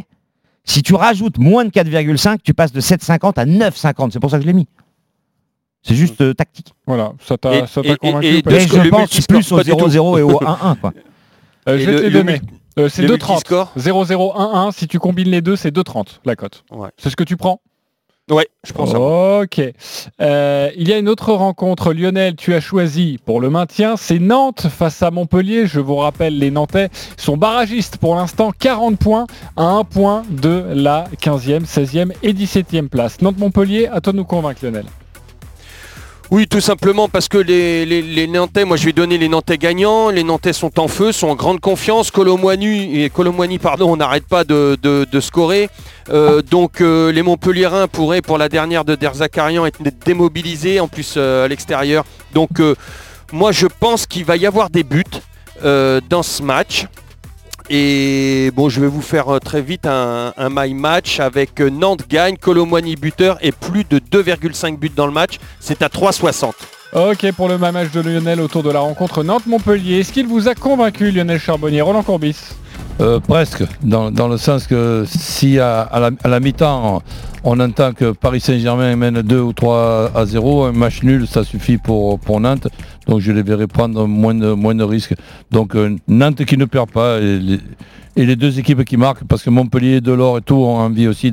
[0.65, 4.13] Si tu rajoutes moins de 4,5, tu passes de 7,50 à 9,50.
[4.13, 4.67] C'est pour ça que je l'ai mis.
[5.83, 6.75] C'est juste euh, tactique.
[6.87, 8.43] Voilà, ça t'a Et- et- convaincu et- je
[8.89, 9.77] pense plus au pas du tout.
[9.79, 10.75] 0-0 et au 1-1.
[10.77, 10.93] quoi.
[11.69, 12.41] Euh, Et je vais le- te les donner.
[12.79, 13.37] Euh, c'est le 2,30.
[13.37, 16.65] multiscore 0-0-1-1, si tu combines les deux, c'est 2,30 la cote.
[16.73, 16.89] Ouais.
[16.99, 17.61] C'est ce que tu prends
[18.29, 18.93] Ouais, je pense.
[18.93, 19.63] Ok.
[20.21, 21.93] Euh, il y a une autre rencontre.
[21.93, 23.97] Lionel, tu as choisi pour le maintien.
[23.97, 25.69] C'est Nantes face à Montpellier.
[25.69, 28.51] Je vous rappelle, les Nantais sont barragistes pour l'instant.
[28.59, 33.21] 40 points à 1 point de la 15e, 16e et 17e place.
[33.23, 34.87] Nantes-Montpellier, à toi de nous convaincre, Lionel.
[36.33, 40.25] Oui, tout simplement parce que les, Nantais, moi je vais donner les Nantais gagnants, les
[40.25, 43.11] Nantais sont en feu, sont en grande confiance, Colomboigny, et
[43.61, 45.69] pardon, on n'arrête pas de, scorer.
[46.09, 51.15] Euh, donc euh, les Montpelliérains pourraient pour la dernière de Derzakarian être démobilisés, en plus
[51.17, 52.05] euh, à l'extérieur.
[52.35, 52.61] Donc
[53.33, 55.05] moi je pense qu'il va y avoir des buts
[55.63, 56.87] dans ce match.
[57.69, 62.07] Et bon, je vais vous faire euh, très vite un, my match avec euh, Nantes
[62.09, 65.39] gagne, Colomboigny buteur et plus de 2,5 buts dans le match.
[65.59, 66.53] C'est à 3,60.
[66.95, 70.01] Ok, pour le match de Lionel autour de la rencontre Nantes-Montpellier.
[70.01, 71.81] Est-ce qu'il vous a convaincu, Lionel Charbonnier?
[71.81, 72.37] Roland Courbis
[73.01, 77.03] Euh, presque, dans, dans le sens que si à, à la, à la mi-temps
[77.45, 81.45] on entend que Paris Saint-Germain mène 2 ou 3 à 0, un match nul ça
[81.45, 82.69] suffit pour, pour Nantes,
[83.07, 85.15] donc je les verrai prendre moins de, moins de risques.
[85.51, 87.61] Donc euh, Nantes qui ne perd pas et les,
[88.17, 91.31] et les deux équipes qui marquent, parce que Montpellier, Delors et tout ont envie aussi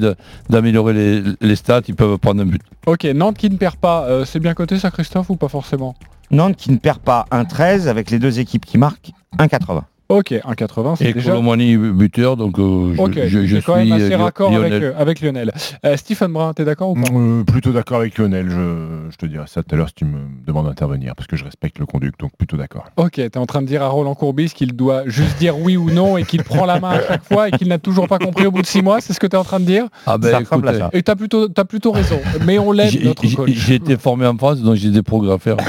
[0.49, 2.61] d'améliorer les, les stats, ils peuvent prendre un but.
[2.85, 4.03] Ok, Nantes qui ne perd pas.
[4.03, 5.95] Euh, c'est bien coté ça, Christophe, ou pas forcément?
[6.29, 9.83] Nantes qui ne perd pas 1-13 avec les deux équipes qui marquent 1-80.
[10.13, 11.31] Ok, 1,80, c'est Et déjà...
[11.31, 14.53] Colomani buteur, donc euh, je, Ok, je, je c'est quand même suis assez euh, raccord
[14.53, 14.83] avec, Lionel.
[14.83, 15.51] euh, avec Lionel.
[15.85, 19.25] Euh, Stephen Brun, t'es d'accord ou pas Euh, plutôt d'accord avec Lionel, je, je te
[19.25, 21.85] dirai ça tout à l'heure si tu me demandes d'intervenir, parce que je respecte le
[21.85, 22.85] conduct, donc plutôt d'accord.
[22.97, 25.89] Ok, t'es en train de dire à Roland Courbis qu'il doit juste dire oui ou
[25.89, 28.45] non et qu'il prend la main à chaque fois et qu'il n'a toujours pas compris
[28.45, 30.29] au bout de six mois, c'est ce que t'es en train de dire Ah ben,
[30.29, 30.89] Ça ressemble à écoute, ça.
[30.97, 33.49] Et t'as plutôt, t'as plutôt raison, mais on l'aime j'ai- notre j'ai coach.
[33.51, 35.57] j'ai été formé en France, donc j'ai des progrès à faire.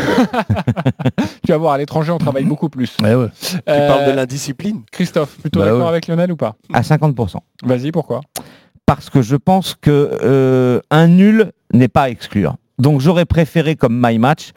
[1.46, 2.96] Tu vas voir, à l'étranger, on travaille beaucoup plus.
[3.02, 3.28] Ouais, ouais.
[3.42, 6.56] Tu parles de l'indiscipline Christophe, plutôt Bah d'accord avec Lionel ou pas?
[6.72, 7.36] À 50%.
[7.62, 8.20] Vas-y, pourquoi?
[8.86, 12.56] Parce que je pense que euh, un nul n'est pas à exclure.
[12.78, 14.50] Donc j'aurais préféré comme my match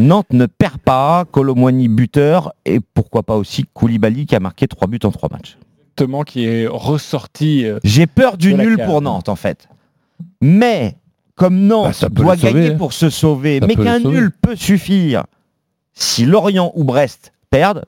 [0.00, 4.86] Nantes ne perd pas, Colomboigny buteur et pourquoi pas aussi Koulibaly qui a marqué 3
[4.88, 5.58] buts en 3 matchs.
[5.96, 7.66] Exactement, qui est ressorti.
[7.66, 8.86] euh, J'ai peur du nul cave.
[8.86, 9.68] pour Nantes en fait.
[10.40, 10.96] Mais
[11.34, 12.76] comme Nantes Bah, doit sauver, gagner hein.
[12.78, 15.24] pour se sauver, Ça mais qu'un nul peut suffire
[15.94, 17.84] si Lorient ou Brest perdent,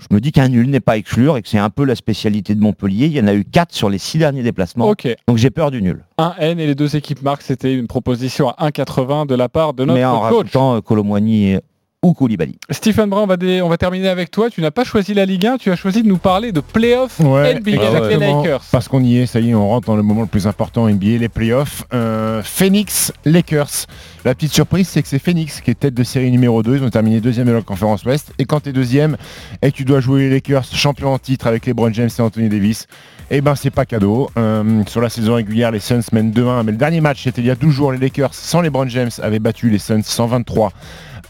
[0.00, 2.54] je me dis qu'un nul n'est pas exclure et que c'est un peu la spécialité
[2.54, 3.06] de Montpellier.
[3.06, 4.86] Il y en a eu 4 sur les 6 derniers déplacements.
[5.28, 6.04] Donc j'ai peur du nul.
[6.18, 9.74] Un N et les deux équipes marquent, c'était une proposition à 1,80 de la part
[9.74, 10.38] de mais en notre coach.
[10.38, 11.58] rajoutant euh, Colomboigny
[12.02, 12.56] ou Koulibaly.
[12.70, 14.48] Stephen Brun, on va, dé- on va terminer avec toi.
[14.48, 17.20] Tu n'as pas choisi la Ligue 1, tu as choisi de nous parler de playoffs
[17.20, 18.62] Ouais, NBA avec les Lakers.
[18.72, 20.88] Parce qu'on y est, ça y est, on rentre dans le moment le plus important
[20.88, 21.84] NBA, les playoffs.
[21.92, 23.86] Euh, Phoenix Lakers.
[24.24, 26.76] La petite surprise, c'est que c'est Phoenix qui est tête de série numéro 2.
[26.78, 28.32] Ils ont terminé deuxième de la conférence Ouest.
[28.38, 29.18] Et quand tu es deuxième
[29.60, 32.22] et que tu dois jouer les Lakers champions en titre avec les LeBron James et
[32.22, 32.86] Anthony Davis,
[33.30, 34.30] eh ben c'est pas cadeau.
[34.38, 36.64] Euh, sur la saison régulière, les Suns mènent 2-1.
[36.64, 37.92] Mais le dernier match, c'était il y a 12 jours.
[37.92, 40.72] Les Lakers, sans LeBron James, avaient battu les Suns 123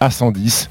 [0.00, 0.68] à 110.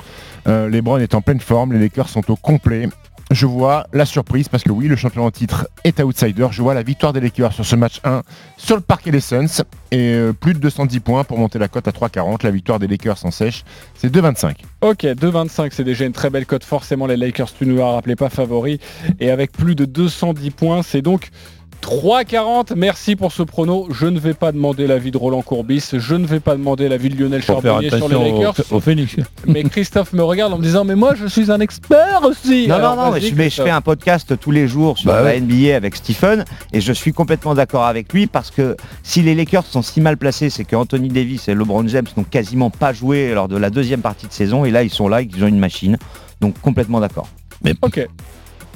[0.47, 2.89] Euh, LeBron est en pleine forme, les Lakers sont au complet.
[3.31, 6.47] Je vois la surprise parce que oui, le champion en titre est outsider.
[6.49, 8.23] Je vois la victoire des Lakers sur ce match 1
[8.57, 11.87] sur le parquet des Suns et euh, plus de 210 points pour monter la cote
[11.87, 12.43] à 3,40.
[12.43, 14.55] La victoire des Lakers en sèche, c'est 2,25.
[14.81, 16.63] Ok, 2,25, c'est déjà une très belle cote.
[16.63, 18.79] Forcément, les Lakers, tu nous l'as rappelé, pas favoris.
[19.19, 21.29] Et avec plus de 210 points, c'est donc
[21.81, 22.73] 3,40.
[22.75, 23.87] Merci pour ce prono.
[23.91, 25.89] Je ne vais pas demander l'avis de Roland Courbis.
[25.93, 28.55] Je ne vais pas demander l'avis de Lionel Charbonnier sur les Lakers.
[28.71, 29.15] au, au Phoenix.
[29.47, 32.67] Mais Christophe me regarde en me disant Mais moi, je suis un expert aussi.
[32.67, 33.65] Non, Alors, non, non, mais je, mais je Christophe.
[33.65, 35.39] fais un podcast tous les jours sur Bah la ouais.
[35.39, 39.65] NBA avec Stephen et je suis complètement d'accord avec lui parce que si les Lakers
[39.65, 43.33] sont si mal placés, c'est que Anthony Davis et LeBron James n'ont quasiment pas joué
[43.33, 45.59] lors de la deuxième partie de saison et là ils sont là, ils ont une
[45.59, 45.97] machine.
[46.41, 47.27] Donc complètement d'accord.
[47.63, 48.07] Mais Ok,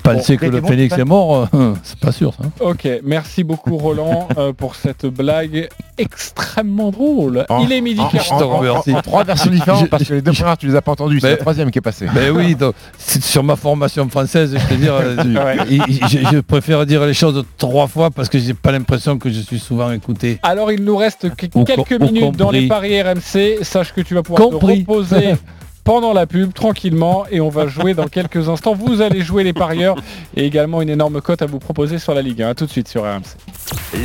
[0.03, 2.33] penser Bon, que le Phoenix est mort, euh, c'est pas sûr.
[2.33, 2.65] Ça.
[2.65, 2.87] ok.
[3.03, 7.45] Merci beaucoup, Roland, euh, pour cette blague extrêmement drôle.
[7.61, 8.41] Il est midi en- 40.
[8.41, 8.93] en- en- remercie.
[8.95, 11.27] en trois versions différentes parce que les deux premières tu les as pas entendues, c'est
[11.27, 12.07] Mais- la troisième qui est passée.
[12.13, 15.57] Ben oui, donc, c'est sur ma formation française, je peux dire, euh, Ouais.
[15.89, 19.29] je, je- je préfère dire les choses trois fois parce que j'ai pas l'impression que
[19.29, 20.39] je suis souvent écouté.
[20.43, 23.59] Alors il nous reste que- quelques minutes dans les paris RMC.
[23.63, 24.83] Sache que tu vas pouvoir Compris.
[24.83, 25.35] te reposer
[25.83, 28.73] pendant la pub tranquillement et on va jouer dans quelques instants.
[28.73, 29.95] Vous allez jouer les parieurs
[30.35, 32.49] et également une énorme cote à vous proposer sur la Ligue 1.
[32.49, 33.23] A tout de suite sur RMC.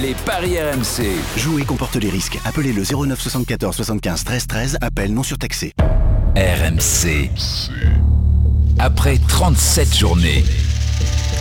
[0.00, 1.06] Les paris RMC.
[1.36, 2.38] Jouer comporte les risques.
[2.44, 4.78] Appelez le 09 74 75 13 13.
[4.80, 5.72] Appel non surtaxé.
[6.36, 7.30] RMC.
[8.80, 10.44] Après 37 journées,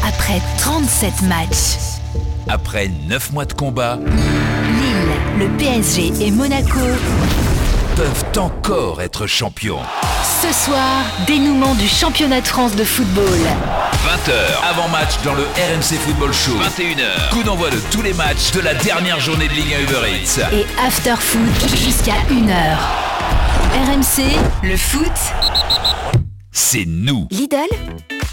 [0.08, 1.78] Après 37 matchs,
[2.48, 6.80] après 9 mois de combat, Lille, le PSG et Monaco.
[7.98, 9.80] Peuvent encore être champions.
[10.44, 13.26] Ce soir, dénouement du championnat de France de football.
[13.26, 16.52] 20h, avant-match dans le RMC Football Show.
[16.60, 20.12] 21h, coup d'envoi de tous les matchs de la dernière journée de Ligue 1 Uber
[20.12, 20.42] Eats.
[20.54, 22.78] Et after foot jusqu'à 1h.
[23.74, 25.12] RMC, le foot,
[26.52, 27.28] C'est nous.
[27.32, 27.58] Lidl,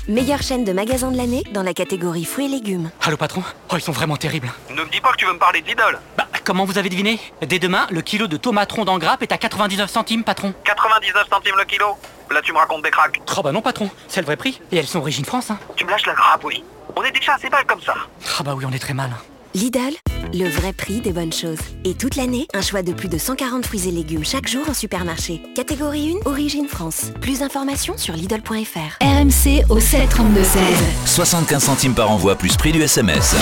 [0.08, 2.90] meilleure chaîne de magasins de l'année dans la catégorie fruits et légumes.
[3.02, 4.52] Allô patron Oh ils sont vraiment terribles.
[4.70, 5.98] Ne me dis pas que tu veux me parler de Lidl.
[6.16, 9.38] Bah comment vous avez deviné Dès demain, le kilo de tomatron dans grappe est à
[9.38, 10.52] 99 centimes patron.
[10.64, 11.96] 99 centimes le kilo.
[12.30, 13.20] Là, tu me racontes des cracks.
[13.36, 14.60] Oh bah non patron, c'est le vrai prix.
[14.72, 15.58] Et elles sont origine France hein.
[15.76, 16.64] Tu me lâches la grappe, oui.
[16.96, 17.94] On est déjà assez mal comme ça.
[18.38, 19.10] Ah bah oui on est très mal.
[19.54, 19.94] Lidl,
[20.32, 21.60] le vrai prix des bonnes choses.
[21.84, 24.74] Et toute l'année, un choix de plus de 140 fruits et légumes chaque jour au
[24.74, 25.40] supermarché.
[25.54, 27.12] Catégorie 1, origine France.
[27.20, 28.98] Plus d'informations sur Lidl.fr.
[29.00, 31.06] RMC au 732-16.
[31.06, 33.36] 75 centimes par envoi plus prix du SMS.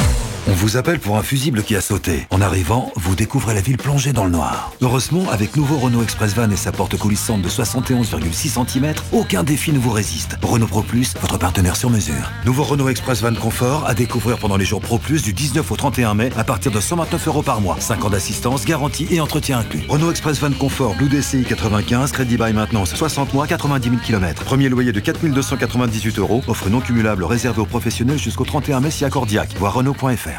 [0.48, 2.26] On vous appelle pour un fusible qui a sauté.
[2.30, 4.72] En arrivant, vous découvrez la ville plongée dans le noir.
[4.80, 9.70] Heureusement, avec nouveau Renault Express Van et sa porte coulissante de 71,6 cm, aucun défi
[9.70, 10.36] ne vous résiste.
[10.42, 12.32] Renault Pro Plus, votre partenaire sur mesure.
[12.44, 15.76] Nouveau Renault Express Van Confort à découvrir pendant les jours Pro Plus du 19 au
[15.76, 17.76] 31 mai à partir de 129 euros par mois.
[17.78, 19.84] 5 ans d'assistance, garantie et entretien inclus.
[19.88, 24.42] Renault Express Van Confort Blue DCI 95, crédit by maintenance 60 mois, 90 000 km.
[24.42, 26.42] Premier loyer de 4298 euros.
[26.48, 29.54] Offre non cumulable réservée aux professionnels jusqu'au 31 mai si accordiaque.
[29.56, 30.31] Voir Renault.fr.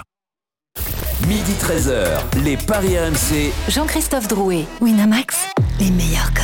[1.28, 3.53] Midi 13h, les paris RMC.
[3.69, 5.47] Jean-Christophe Drouet, Winamax,
[5.80, 6.43] les meilleurs codes.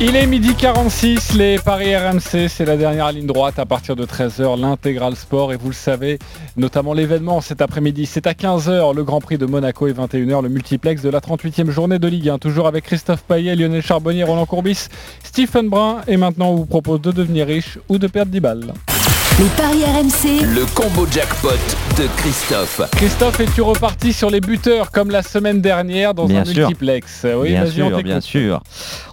[0.00, 4.04] Il est midi 46, les Paris RMC, c'est la dernière ligne droite à partir de
[4.04, 6.18] 13h, l'intégral sport et vous le savez,
[6.56, 10.48] notamment l'événement cet après-midi, c'est à 15h le Grand Prix de Monaco et 21h le
[10.48, 14.46] multiplex de la 38e journée de Ligue 1, toujours avec Christophe Payet, Lionel Charbonnier, Roland
[14.46, 14.88] Courbis,
[15.22, 18.72] Stephen Brun et maintenant on vous propose de devenir riche ou de perdre 10 balles.
[19.38, 20.44] Les paris RMC.
[20.54, 21.50] Le combo jackpot
[21.96, 22.80] de Christophe.
[22.92, 26.66] Christophe, es-tu reparti sur les buteurs comme la semaine dernière dans Bien un sûr.
[26.66, 28.04] multiplex Oui, bien vas-y, on sûr, t'écoute.
[28.04, 28.60] bien sûr.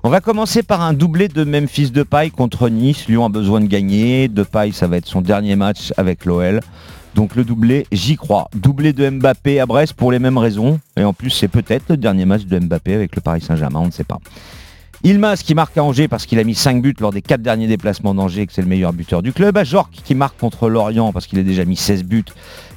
[0.04, 3.08] On va commencer par un doublé de Memphis Depay contre Nice.
[3.08, 4.28] Lyon a besoin de gagner.
[4.28, 6.60] Depay, ça va être son dernier match avec l'OL.
[7.14, 8.50] Donc le doublé, j'y crois.
[8.56, 10.80] Doublé de Mbappé à Brest pour les mêmes raisons.
[10.98, 13.86] Et en plus, c'est peut-être le dernier match de Mbappé avec le Paris Saint-Germain, on
[13.88, 14.18] ne sait pas.
[15.06, 17.68] Ilmaz qui marque à Angers parce qu'il a mis 5 buts lors des 4 derniers
[17.68, 19.56] déplacements d'Angers et que c'est le meilleur buteur du club.
[19.56, 22.26] Ajorc qui marque contre Lorient parce qu'il a déjà mis 16 buts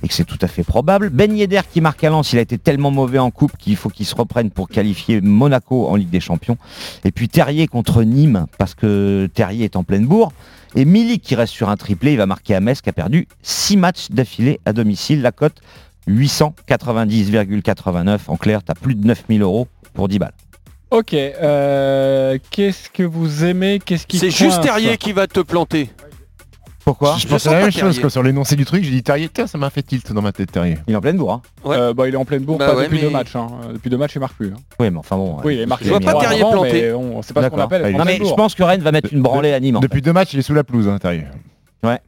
[0.02, 1.08] et que c'est tout à fait probable.
[1.08, 3.88] Ben Yedder qui marque à Lens, il a été tellement mauvais en coupe qu'il faut
[3.88, 6.58] qu'il se reprenne pour qualifier Monaco en Ligue des Champions.
[7.02, 10.32] Et puis Terrier contre Nîmes parce que Terrier est en pleine bourre.
[10.74, 13.26] Et Milik qui reste sur un triplé, il va marquer à Metz qui a perdu
[13.42, 15.22] 6 matchs d'affilée à domicile.
[15.22, 15.62] La cote
[16.10, 18.18] 890,89.
[18.28, 20.34] En clair, tu as plus de 9000 euros pour 10 balles.
[20.90, 25.90] Ok, euh, qu'est-ce que vous aimez Qu'est-ce qui C'est juste Terrier qui va te planter.
[26.84, 29.28] Pourquoi Je Je pensais la même chose que sur l'énoncé du truc, j'ai dit Terrier,
[29.28, 30.78] tiens, ça m'a fait tilt dans ma tête Terrier.
[30.86, 31.32] Il est en pleine bourre.
[31.32, 31.42] hein.
[31.66, 33.36] Euh, bah, il est en pleine bourre, Bah pas ouais, depuis mais- deux matchs.
[33.36, 33.48] hein.
[33.74, 34.48] Depuis deux matchs, il marque plus.
[34.48, 34.56] hein.
[34.80, 35.36] Oui, mais enfin bon.
[35.44, 35.84] Oui, il euh, est marqué.
[35.84, 36.72] Je vois pas trois Terrier avant, planté.
[36.72, 37.64] mais on- C'est pas ce qu'on D'accord.
[37.66, 37.82] appelle.
[37.82, 38.36] Être il en Non pleine mais je bourre.
[38.36, 39.76] pense que Rennes va mettre une branlée à Nîmes.
[39.76, 39.88] en fait.
[39.88, 41.24] Depuis deux matchs, il est sous la pelouse, hein, Terrier.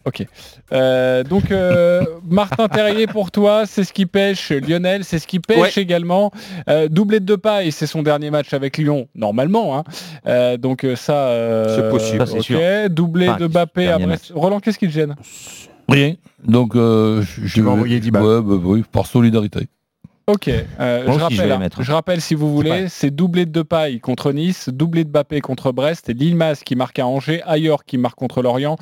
[0.04, 0.26] Ok.
[0.72, 4.50] Euh, donc euh, Martin Terrier pour toi, c'est ce qui pêche.
[4.50, 6.32] Lionel, c'est ce qui pêche également.
[6.68, 9.78] Euh, doublé de deux pailles, c'est son dernier match avec Lyon, normalement.
[9.78, 9.84] hein.
[10.26, 12.18] Euh, donc ça, euh, C'est possible.
[12.18, 12.44] Ça, c'est ok.
[12.44, 12.60] sûr.
[12.90, 14.32] Doublé Enfin, de Bappé à Brest.
[14.34, 15.14] Roland, qu'est-ce qui te gêne?
[15.88, 16.14] Rien.
[16.44, 18.22] Donc, euh, je je vais- envoyer 10 balles.
[18.22, 19.68] Ouais, bah, oui, par solidarité.
[20.26, 21.82] Ok, euh, je, je hein, mettre.
[21.82, 25.72] je rappelle si vous voulez, c'est doublé de Depay contre Nice, doublé de Bappé contre
[25.72, 28.76] Brest, et Lilmas qui marque à Angers, Ayor qui marque contre Lorient,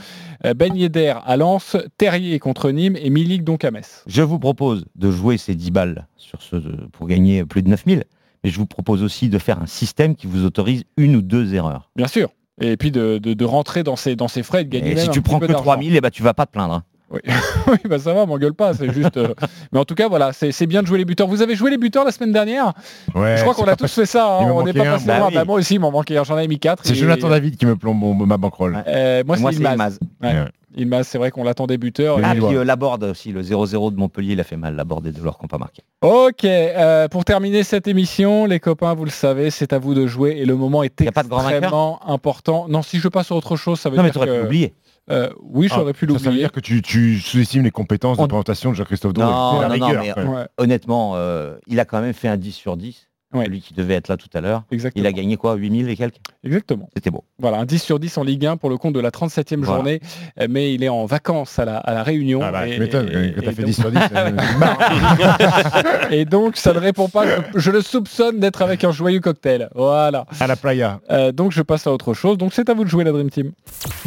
[0.45, 4.05] euh, Ben Yedder à Lens, Terrier contre Nîmes et Milik donc à Metz.
[4.07, 6.57] Je vous propose de jouer ces 10 balles sur ce,
[6.93, 8.05] pour gagner plus de 9000.
[8.45, 11.55] Mais je vous propose aussi de faire un système qui vous autorise une ou deux
[11.55, 11.91] erreurs.
[11.97, 12.29] Bien sûr.
[12.61, 14.97] Et puis de, de- de rentrer dans ses, dans ses frais et de gagner Et
[14.97, 15.63] si tu prends que d'argent.
[15.63, 16.75] 3000, eh ben, tu vas pas te plaindre.
[16.75, 16.85] hein.
[17.11, 17.21] Oui.
[17.69, 19.17] oui, bah ça va, m'engueule pas, c'est juste...
[19.17, 19.33] euh,
[19.73, 21.27] Mais en tout cas, voilà, c'est c'est bien de jouer les buteurs.
[21.27, 22.73] Vous avez joué les buteurs la semaine dernière?
[23.15, 25.35] Ouais, Je crois qu'on a tous fait ça, hein, on n'est pas passé bah oui.
[25.35, 26.83] Bah, moi aussi, il m'en manquait un, j'en avais mis 4.
[26.85, 28.77] C'est Jonathan David qui me plombe mon- ma bankroll.
[28.87, 29.73] Euh, moi, Et c'est Ilmaz.
[29.73, 29.99] Ilmaz.
[30.23, 30.29] Ouais.
[30.29, 30.45] Ouais.
[30.77, 32.19] Ilmaz, c'est vrai qu'on l'attendait buteur.
[32.23, 34.77] Ah, Et- puis euh, Laborde aussi, le 0-0 de Montpellier, il a fait mal.
[34.77, 35.83] Laborde et Delors qui n'ont pas marqué.
[36.03, 40.07] Ok, euh, pour terminer cette émission, les copains, vous le savez, c'est à vous de
[40.07, 41.59] jouer et le moment est a pas de grand vainqueur?
[41.59, 42.67] extrêmement important.
[42.69, 44.37] Non, si je passe sur autre chose, ça veut Non, mais dire tu aurais que...
[44.41, 44.75] pu l'oublier.
[45.11, 46.43] Euh, oui, j'aurais Ah, pu ça, Ça veut l'oublier.
[46.43, 49.27] dire que tu, tu sous-estimes les compétences de On- présentation de Jean-Christophe Drouet.
[49.27, 50.13] Non, non, mais-.
[50.29, 53.08] Ouais, Honnêtement, euh, il a quand même fait un 10 sur 10.
[53.35, 53.45] Ouais.
[53.45, 54.63] Celui qui devait être là tout à l'heure.
[54.71, 55.03] exactement.
[55.05, 56.17] Il a gagné quoi 8000 et quelques?
[56.45, 56.89] Exactement.
[56.97, 57.25] C'était beau.
[57.39, 59.75] Voilà, un 10 sur 10 en Ligue 1 pour le compte de la 37e Voilà.
[59.77, 60.01] journée,
[60.41, 62.41] euh, mais il est en vacances à la, à la Réunion.
[62.43, 64.31] Ah bah, et, tu m'étonnes, et- quand t'as et fait donc- 10 sur 10, euh,
[64.31, 66.11] tu marres.
[66.11, 67.27] et donc, ça ne répond pas.
[67.27, 69.69] Je, je le soupçonne d'être avec un joyeux cocktail.
[69.75, 70.25] Voilà.
[70.41, 71.01] à la playa.
[71.11, 72.39] Euh, donc, je passe à autre chose.
[72.39, 73.53] Donc, c'est à vous de jouer la Dream Team.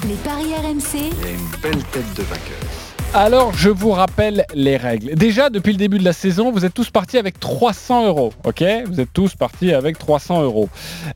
[0.07, 0.95] Les paris RMC.
[0.95, 2.80] Il y a une belle tête de vainqueur.
[3.13, 5.15] Alors, je vous rappelle les règles.
[5.15, 8.31] Déjà, depuis le début de la saison, vous êtes tous partis avec 300 euros.
[8.45, 8.63] Ok?
[8.85, 10.69] Vous êtes tous partis avec 300 euros.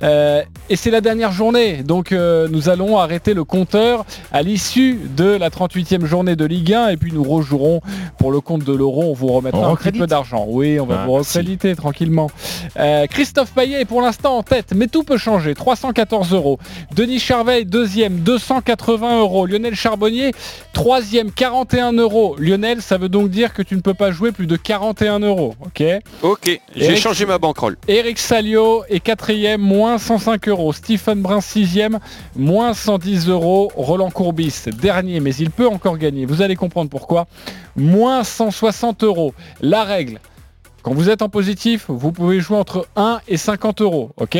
[0.03, 1.83] Euh, et c'est la dernière journée.
[1.83, 6.73] Donc, euh, nous allons arrêter le compteur à l'issue de la 38e journée de Ligue
[6.73, 6.89] 1.
[6.89, 7.79] Et puis, nous rejouerons
[8.17, 9.11] pour le compte de l'euro.
[9.11, 10.45] On vous remettra On un petit peu d'argent.
[10.49, 12.29] Oui, on va Ah, vous recréditer tranquillement.
[12.77, 15.53] Euh, Christophe Payet est pour l'instant en tête, mais tout peut changer.
[15.53, 16.59] 314 euros.
[16.93, 19.45] Denis Charveil, deuxième, 280 euros.
[19.45, 20.33] Lionel Charbonnier,
[20.73, 22.35] troisième, 41 euros.
[22.37, 25.55] Lionel, ça veut donc dire que tu ne peux pas jouer plus de 41 euros.
[25.65, 25.83] Ok
[26.21, 27.77] Ok, j'ai changé ma bankroll.
[27.87, 30.73] Eric Salio est quatrième, moins 105 euros.
[30.73, 31.99] Stephen Brun sixième,
[32.35, 33.71] moins 110 euros.
[33.75, 36.25] Roland Courbis dernier, mais il peut encore gagner.
[36.25, 37.27] Vous allez comprendre pourquoi.
[37.75, 39.33] Moins 160 euros.
[39.61, 40.19] La règle,
[40.83, 44.11] quand vous êtes en positif, vous pouvez jouer entre 1 et 50 euros.
[44.17, 44.37] Ok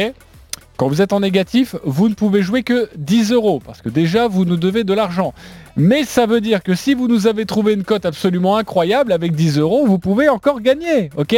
[0.78, 4.28] quand vous êtes en négatif, vous ne pouvez jouer que 10 euros, parce que déjà,
[4.28, 5.34] vous nous devez de l'argent.
[5.78, 9.34] Mais ça veut dire que si vous nous avez trouvé une cote absolument incroyable, avec
[9.36, 11.36] 10 euros, vous pouvez encore gagner, ok?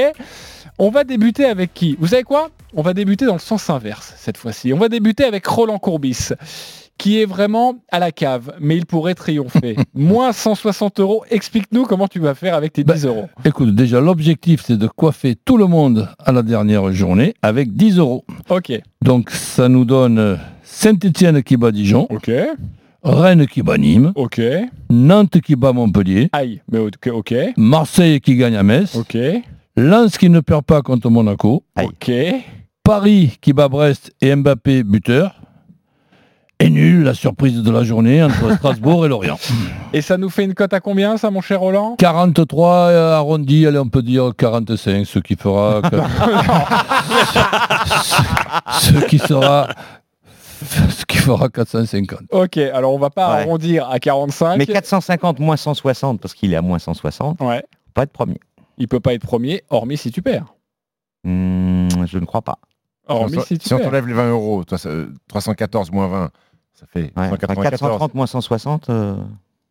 [0.80, 1.98] On va débuter avec qui?
[2.00, 2.50] Vous savez quoi?
[2.76, 4.74] On va débuter dans le sens inverse, cette fois-ci.
[4.74, 6.30] On va débuter avec Roland Courbis,
[6.98, 9.76] qui est vraiment à la cave, mais il pourrait triompher.
[9.94, 13.28] Moins 160 euros, explique-nous comment tu vas faire avec tes 10 euros.
[13.46, 17.98] Écoute, déjà, l'objectif, c'est de coiffer tout le monde à la dernière journée avec 10
[18.00, 18.26] euros.
[18.50, 18.74] Ok.
[19.04, 22.32] Donc, ça nous donne Saint-Etienne qui bat Dijon, Ok.
[23.04, 24.42] Rennes qui bat Nîmes, Ok.
[24.90, 27.10] Nantes qui bat Montpellier, Aïe, mais ok.
[27.14, 27.34] Ok.
[27.56, 29.18] Marseille qui gagne à Metz, Ok.
[29.78, 32.12] Lens qui ne perd pas contre Monaco, Ok.
[32.84, 35.36] Paris qui bat Brest et Mbappé buteur,
[36.60, 39.38] Et nul, la surprise de la journée entre Strasbourg et Lorient.
[39.94, 41.96] Et ça nous fait une cote à combien ça mon cher Roland?
[42.00, 45.82] 43 euh, arrondi, allez on peut dire 45, ce qui fera...
[48.72, 49.68] ce, ce qui sera...
[50.90, 52.22] Ce qui fera 450.
[52.32, 53.42] Ok, alors on va pas Ouais.
[53.44, 54.58] arrondir à 45.
[54.58, 57.64] Mais 450 moins 160, parce qu'il est à moins 160, Ouais.
[57.94, 58.40] pas être premier.
[58.80, 60.56] Il peut pas être premier, hormis si tu perds.
[61.24, 62.58] Hmm, je ne crois pas.
[63.08, 63.86] Hormis si tu si on perds.
[63.88, 66.30] t'enlève les 20 euros, toi, ça- euh, 314 moins 20,
[66.80, 67.70] ça fait Ouais, enfin, 194.
[67.72, 68.90] 430 moins 160.
[68.90, 69.16] euh,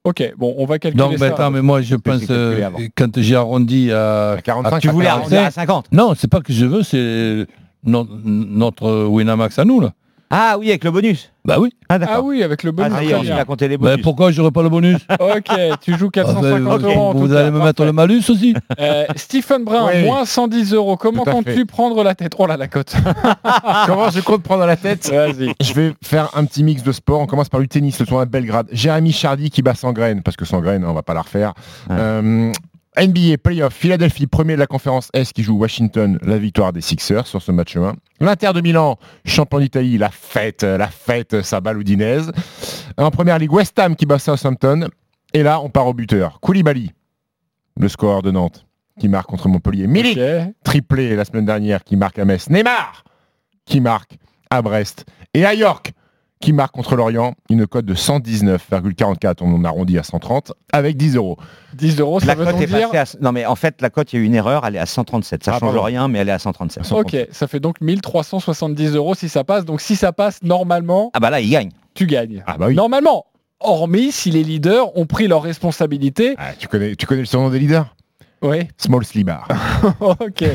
[0.04, 1.18] Ok, bon, on va calculer Donc, ça.
[1.18, 4.36] ben, attends, mais moi, je pense, euh, quand j'ai arrondi à...
[4.44, 7.46] 45, tu voulais arrondir à 50 Non, c'est pas que je veux, c'est
[7.84, 9.92] no- notre Winamax à nous, là.
[10.30, 11.30] Ah oui, avec le bonus.
[11.44, 11.72] Bah oui.
[11.88, 12.90] Ah Ah oui, avec le bonus.
[12.92, 14.02] Ah, ça y est, les Ben, bonus.
[14.02, 17.52] pourquoi j'aurais pas le bonus Ok, tu joues Ah, 450 ben, euros en Vous allez
[17.52, 20.02] me mettre le malus aussi Euh, Stephen Brun, Oui.
[20.04, 20.96] moins 110 euros.
[20.96, 22.32] Comment Tout à comptes-tu prendre la tête?
[22.38, 22.94] Oh là, la cote.
[23.86, 25.08] Comment je compte prendre la tête?
[25.08, 25.52] Vas-y.
[25.60, 27.20] Je vais faire un petit mix de sport.
[27.20, 28.66] On commence par du tennis, le tournoi de Belgrade.
[28.72, 31.52] Jérémy Chardy qui bat sans graines, parce que sans graines, on va pas la refaire.
[31.90, 32.52] Euh,
[32.98, 37.26] NBA Playoff, Philadelphie, premier de la conférence S qui joue Washington, la victoire des Sixers
[37.26, 37.94] sur ce match 1.
[38.20, 42.32] L'Inter de Milan, champion d'Italie, la fête, la fête, sa baloudinaise.
[42.96, 44.88] En première ligue, West Ham qui bat Southampton.
[45.34, 46.40] Et là, on part au buteur.
[46.40, 46.92] Koulibaly,
[47.78, 48.66] le scoreur de Nantes,
[48.98, 49.86] qui marque contre Montpellier.
[49.86, 50.18] Milik,
[50.64, 52.48] triplé la semaine dernière, qui marque à Metz.
[52.48, 53.04] Neymar,
[53.66, 54.16] qui marque
[54.48, 55.04] à Brest.
[55.34, 55.92] Et à York,
[56.40, 61.16] qui marque contre Lorient, une cote de 119,44, on en arrondit à 130, avec 10
[61.16, 61.36] euros.
[61.74, 62.90] 10 euros, ça La veut cote donc est dire...
[62.90, 63.22] passée à...
[63.22, 64.86] Non mais en fait, la cote, il y a eu une erreur, elle est à
[64.86, 65.44] 137.
[65.44, 65.82] Ça Ah, change pardon.
[65.82, 66.92] rien, mais elle est à 137.
[66.92, 69.64] Ok, ça fait donc 1370 euros si ça passe.
[69.64, 71.70] Donc si ça passe, normalement, Ah bah là, il gagne.
[71.94, 72.42] tu gagnes.
[72.46, 72.74] Ah bah oui.
[72.74, 73.24] Normalement.
[73.60, 76.34] Hormis si les leaders ont pris leurs responsabilités.
[76.36, 77.94] Ah, tu, connais, tu connais le surnom des leaders?
[78.42, 78.68] Oui.
[78.76, 79.48] Small Slibar.
[80.00, 80.44] ok.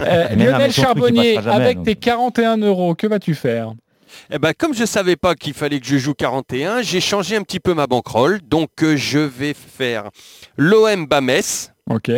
[0.00, 1.86] Euh, Lionel Charbonnier, jamais, avec donc.
[1.86, 3.72] tes 41 euros, que vas-tu faire?
[4.30, 7.42] Eh ben, comme je savais pas qu'il fallait que je joue 41, j'ai changé un
[7.42, 8.40] petit peu ma banquerolle.
[8.42, 10.10] Donc, euh, je vais faire
[10.56, 12.10] l'OM Bas-Metz, Ok.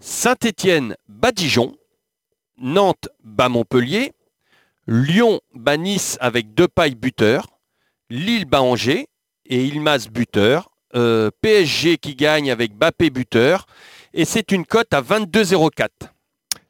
[0.00, 0.96] Saint-Étienne
[1.34, 1.76] Dijon,
[2.58, 4.12] Nantes bas Montpellier,
[4.86, 7.48] Lyon bas Nice avec deux pailles buteur,
[8.10, 9.08] Lille bas Angers
[9.46, 13.66] et Ilmas buteur, euh, PSG qui gagne avec Bappé buteur
[14.14, 15.88] et c'est une cote à 22,04.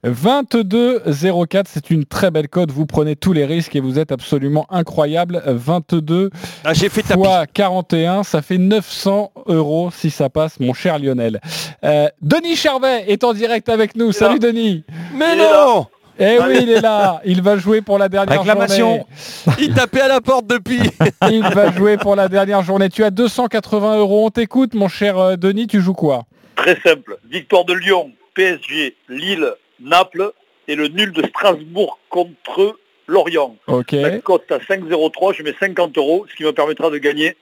[0.06, 2.70] 22,04, c'est une très belle cote.
[2.70, 5.42] Vous prenez tous les risques et vous êtes absolument incroyable.
[5.46, 6.30] 22
[6.64, 7.14] Ah, j'ai fait tapis.
[7.14, 11.40] fois 41, ça fait 900 euros si ça passe, mon cher Lionel.
[11.84, 14.12] Euh, Denis Charvet est en direct avec nous.
[14.12, 14.84] Salut Denis.
[15.14, 15.86] Mais non
[16.18, 17.20] Eh oui, il est là.
[17.24, 18.88] Il va jouer pour la dernière Réclamation.
[18.88, 19.56] journée.
[19.60, 20.80] Il tapait à la porte depuis.
[21.30, 22.88] Il va jouer pour la dernière journée.
[22.88, 24.26] Tu as 280 euros.
[24.26, 25.66] On t'écoute, mon cher euh, Denis.
[25.66, 26.24] Tu joues quoi?
[26.54, 27.18] Très simple.
[27.30, 29.46] Victoire de Lyon, PSG, Lille,
[29.80, 30.32] Naples
[30.68, 33.56] et le nul de Strasbourg contre Lorient.
[33.66, 33.92] Ok.
[33.92, 37.36] La cote à 5,03, je mets 50 euros, ce qui me permettra de gagner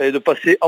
[0.00, 0.58] et de passer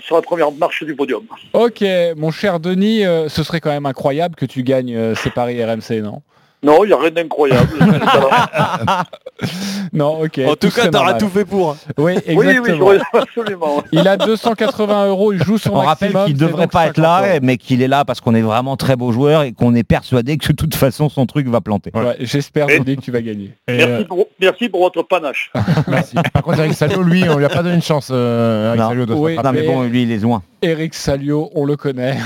[0.00, 1.24] sur la première marche du podium.
[1.52, 1.84] Ok,
[2.16, 5.62] mon cher Denis, euh, ce serait quand même incroyable que tu gagnes euh, ces paris
[5.62, 6.22] RMC, non?
[6.64, 7.68] Non, il n'y a rien d'incroyable.
[9.92, 10.40] Non, ok.
[10.48, 11.76] En tout cas, serait t'auras tout fait pour.
[11.98, 12.62] Oui, oui, exactement.
[12.62, 13.82] oui, j'aurais- absolument.
[13.92, 16.26] Il a 280 euros, il joue son On rappelle maximum.
[16.26, 17.38] qu'il c'est devrait pas être 50 là, euros.
[17.42, 20.36] mais qu'il est là parce qu'on est vraiment très beau joueur et qu'on est persuadé
[20.36, 21.90] que de toute façon son truc va planter.
[21.94, 23.50] Ouais, J'espère, Et- que tu vas gagner.
[23.68, 25.52] Et, Merci, euh, pour, merci pour votre panache.
[25.88, 26.16] merci.
[26.32, 28.08] Par contre, Eric Salio, lui, on lui a pas donné une chance.
[28.10, 28.88] Euh, Eric Non.
[28.88, 29.36] Salio, de se Oui.
[29.42, 30.42] Non mais bon, lui il est loin.
[30.64, 32.18] Eric Salio, on le connaît.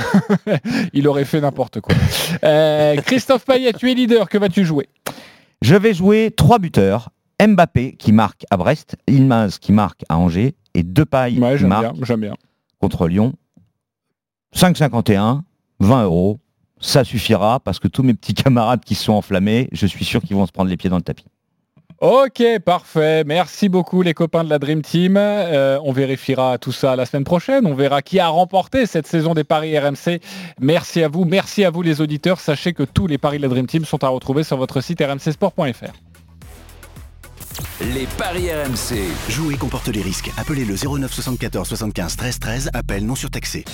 [0.92, 1.94] il aurait fait n'importe quoi.
[2.44, 4.88] Euh, Christophe Payet, tu es leader, que vas-tu jouer?
[5.60, 7.10] Je vais jouer trois buteurs.
[7.44, 11.68] Mbappé qui marque à Brest, Ilmaz qui marque à Angers et Depay Ouais, qui bien,
[11.68, 12.34] marque bien.
[12.80, 13.32] contre Lyon.
[14.56, 15.42] 5,51,
[15.80, 16.38] 20 euros.
[16.80, 20.36] Ça suffira parce que tous mes petits camarades qui sont enflammés, je suis sûr qu'ils
[20.36, 21.26] vont se prendre les pieds dans le tapis.
[22.00, 23.24] Ok, parfait.
[23.24, 25.16] Merci beaucoup les copains de la Dream Team.
[25.16, 27.66] Euh, on vérifiera tout ça la semaine prochaine.
[27.66, 30.20] On verra qui a remporté cette saison des paris RMC.
[30.60, 32.38] Merci à vous, merci à vous les auditeurs.
[32.38, 35.02] Sachez que tous les paris de la Dream Team sont à retrouver sur votre site
[35.02, 35.92] rmcsport.fr.
[37.80, 39.02] Les paris RMC.
[39.28, 40.30] Jouer comporte les risques.
[40.36, 42.70] Appelez le 09 74 75 13 13.
[42.74, 43.64] Appel non surtaxé.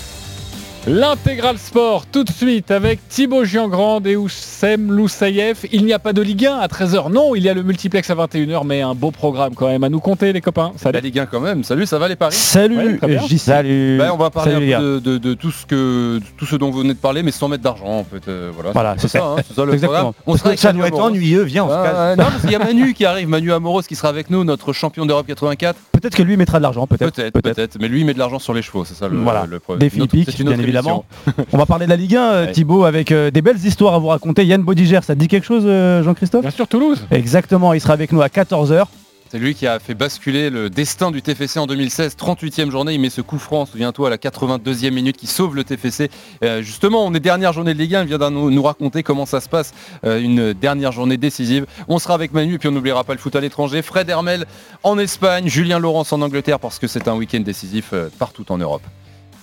[0.86, 5.64] L'intégral sport tout de suite avec Thibaut Giangrande et Oussem Loussaïef.
[5.72, 7.10] Il n'y a pas de Ligue 1 à 13h.
[7.10, 9.88] Non, il y a le multiplex à 21h, mais un beau programme quand même à
[9.88, 10.72] nous compter les copains.
[10.74, 11.00] La Salut.
[11.00, 11.64] Ligue 1 quand même.
[11.64, 12.34] Salut, ça va les paris?
[12.34, 13.18] Salut, Ouais.
[13.38, 16.44] Salut Ben, on va parler Salut, un peu de, de- de tout, ce que, tout
[16.44, 18.28] ce dont vous venez de parler, mais sans mettre d'argent en fait.
[18.28, 19.24] euh, voilà, Voilà, c'est c'est ça.
[19.24, 20.12] hein, c'est ça le Exactement.
[20.12, 20.14] programme.
[20.26, 21.82] On sera ça doit être ennuyeux, viens, on se Ah,
[22.14, 22.18] casse.
[22.18, 24.74] non, parce qu'il y a Manu qui arrive, Manu Amoros qui sera avec nous, notre
[24.74, 25.78] champion d'Europe 84.
[26.04, 27.10] Peut-être que lui mettra de l'argent, peut-être.
[27.14, 27.78] Peut-être, peut-être.
[27.80, 29.46] Mais lui, il met de l'argent sur les chevaux, c'est ça le, Voilà.
[29.48, 29.88] le problème.
[29.88, 31.06] Des autre- une bien évidemment.
[31.52, 32.52] On va parler de la Ligue 1, euh, Ouais.
[32.52, 34.44] Thibaut, avec euh, des belles histoires à vous raconter.
[34.44, 36.42] Yann Bodiger, ça te dit quelque chose, euh, Jean-Christophe?
[36.42, 37.06] Bien sûr, Toulouse.
[37.10, 38.84] Exactement, il sera avec nous à 14h.
[39.30, 43.00] C'est lui qui a fait basculer le destin du TFC en 2016, 38e journée, il
[43.00, 46.10] met ce coup franc, souviens-toi, à la 82e minute qui sauve le TFC.
[46.44, 49.26] Euh, justement, on est dernière journée de Ligue 1, il vient de nous, raconter comment
[49.26, 49.72] ça se passe,
[50.04, 51.66] euh, une dernière journée décisive.
[51.88, 53.82] On sera avec Manu et puis on n'oubliera pas le foot à l'étranger.
[53.82, 54.46] Fred Hermel
[54.82, 58.58] en Espagne, Julien Laurence en Angleterre parce que c'est un week-end décisif euh, partout en
[58.58, 58.82] Europe.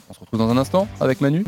[0.10, 1.40] On se retrouve dans un instant avec Manu.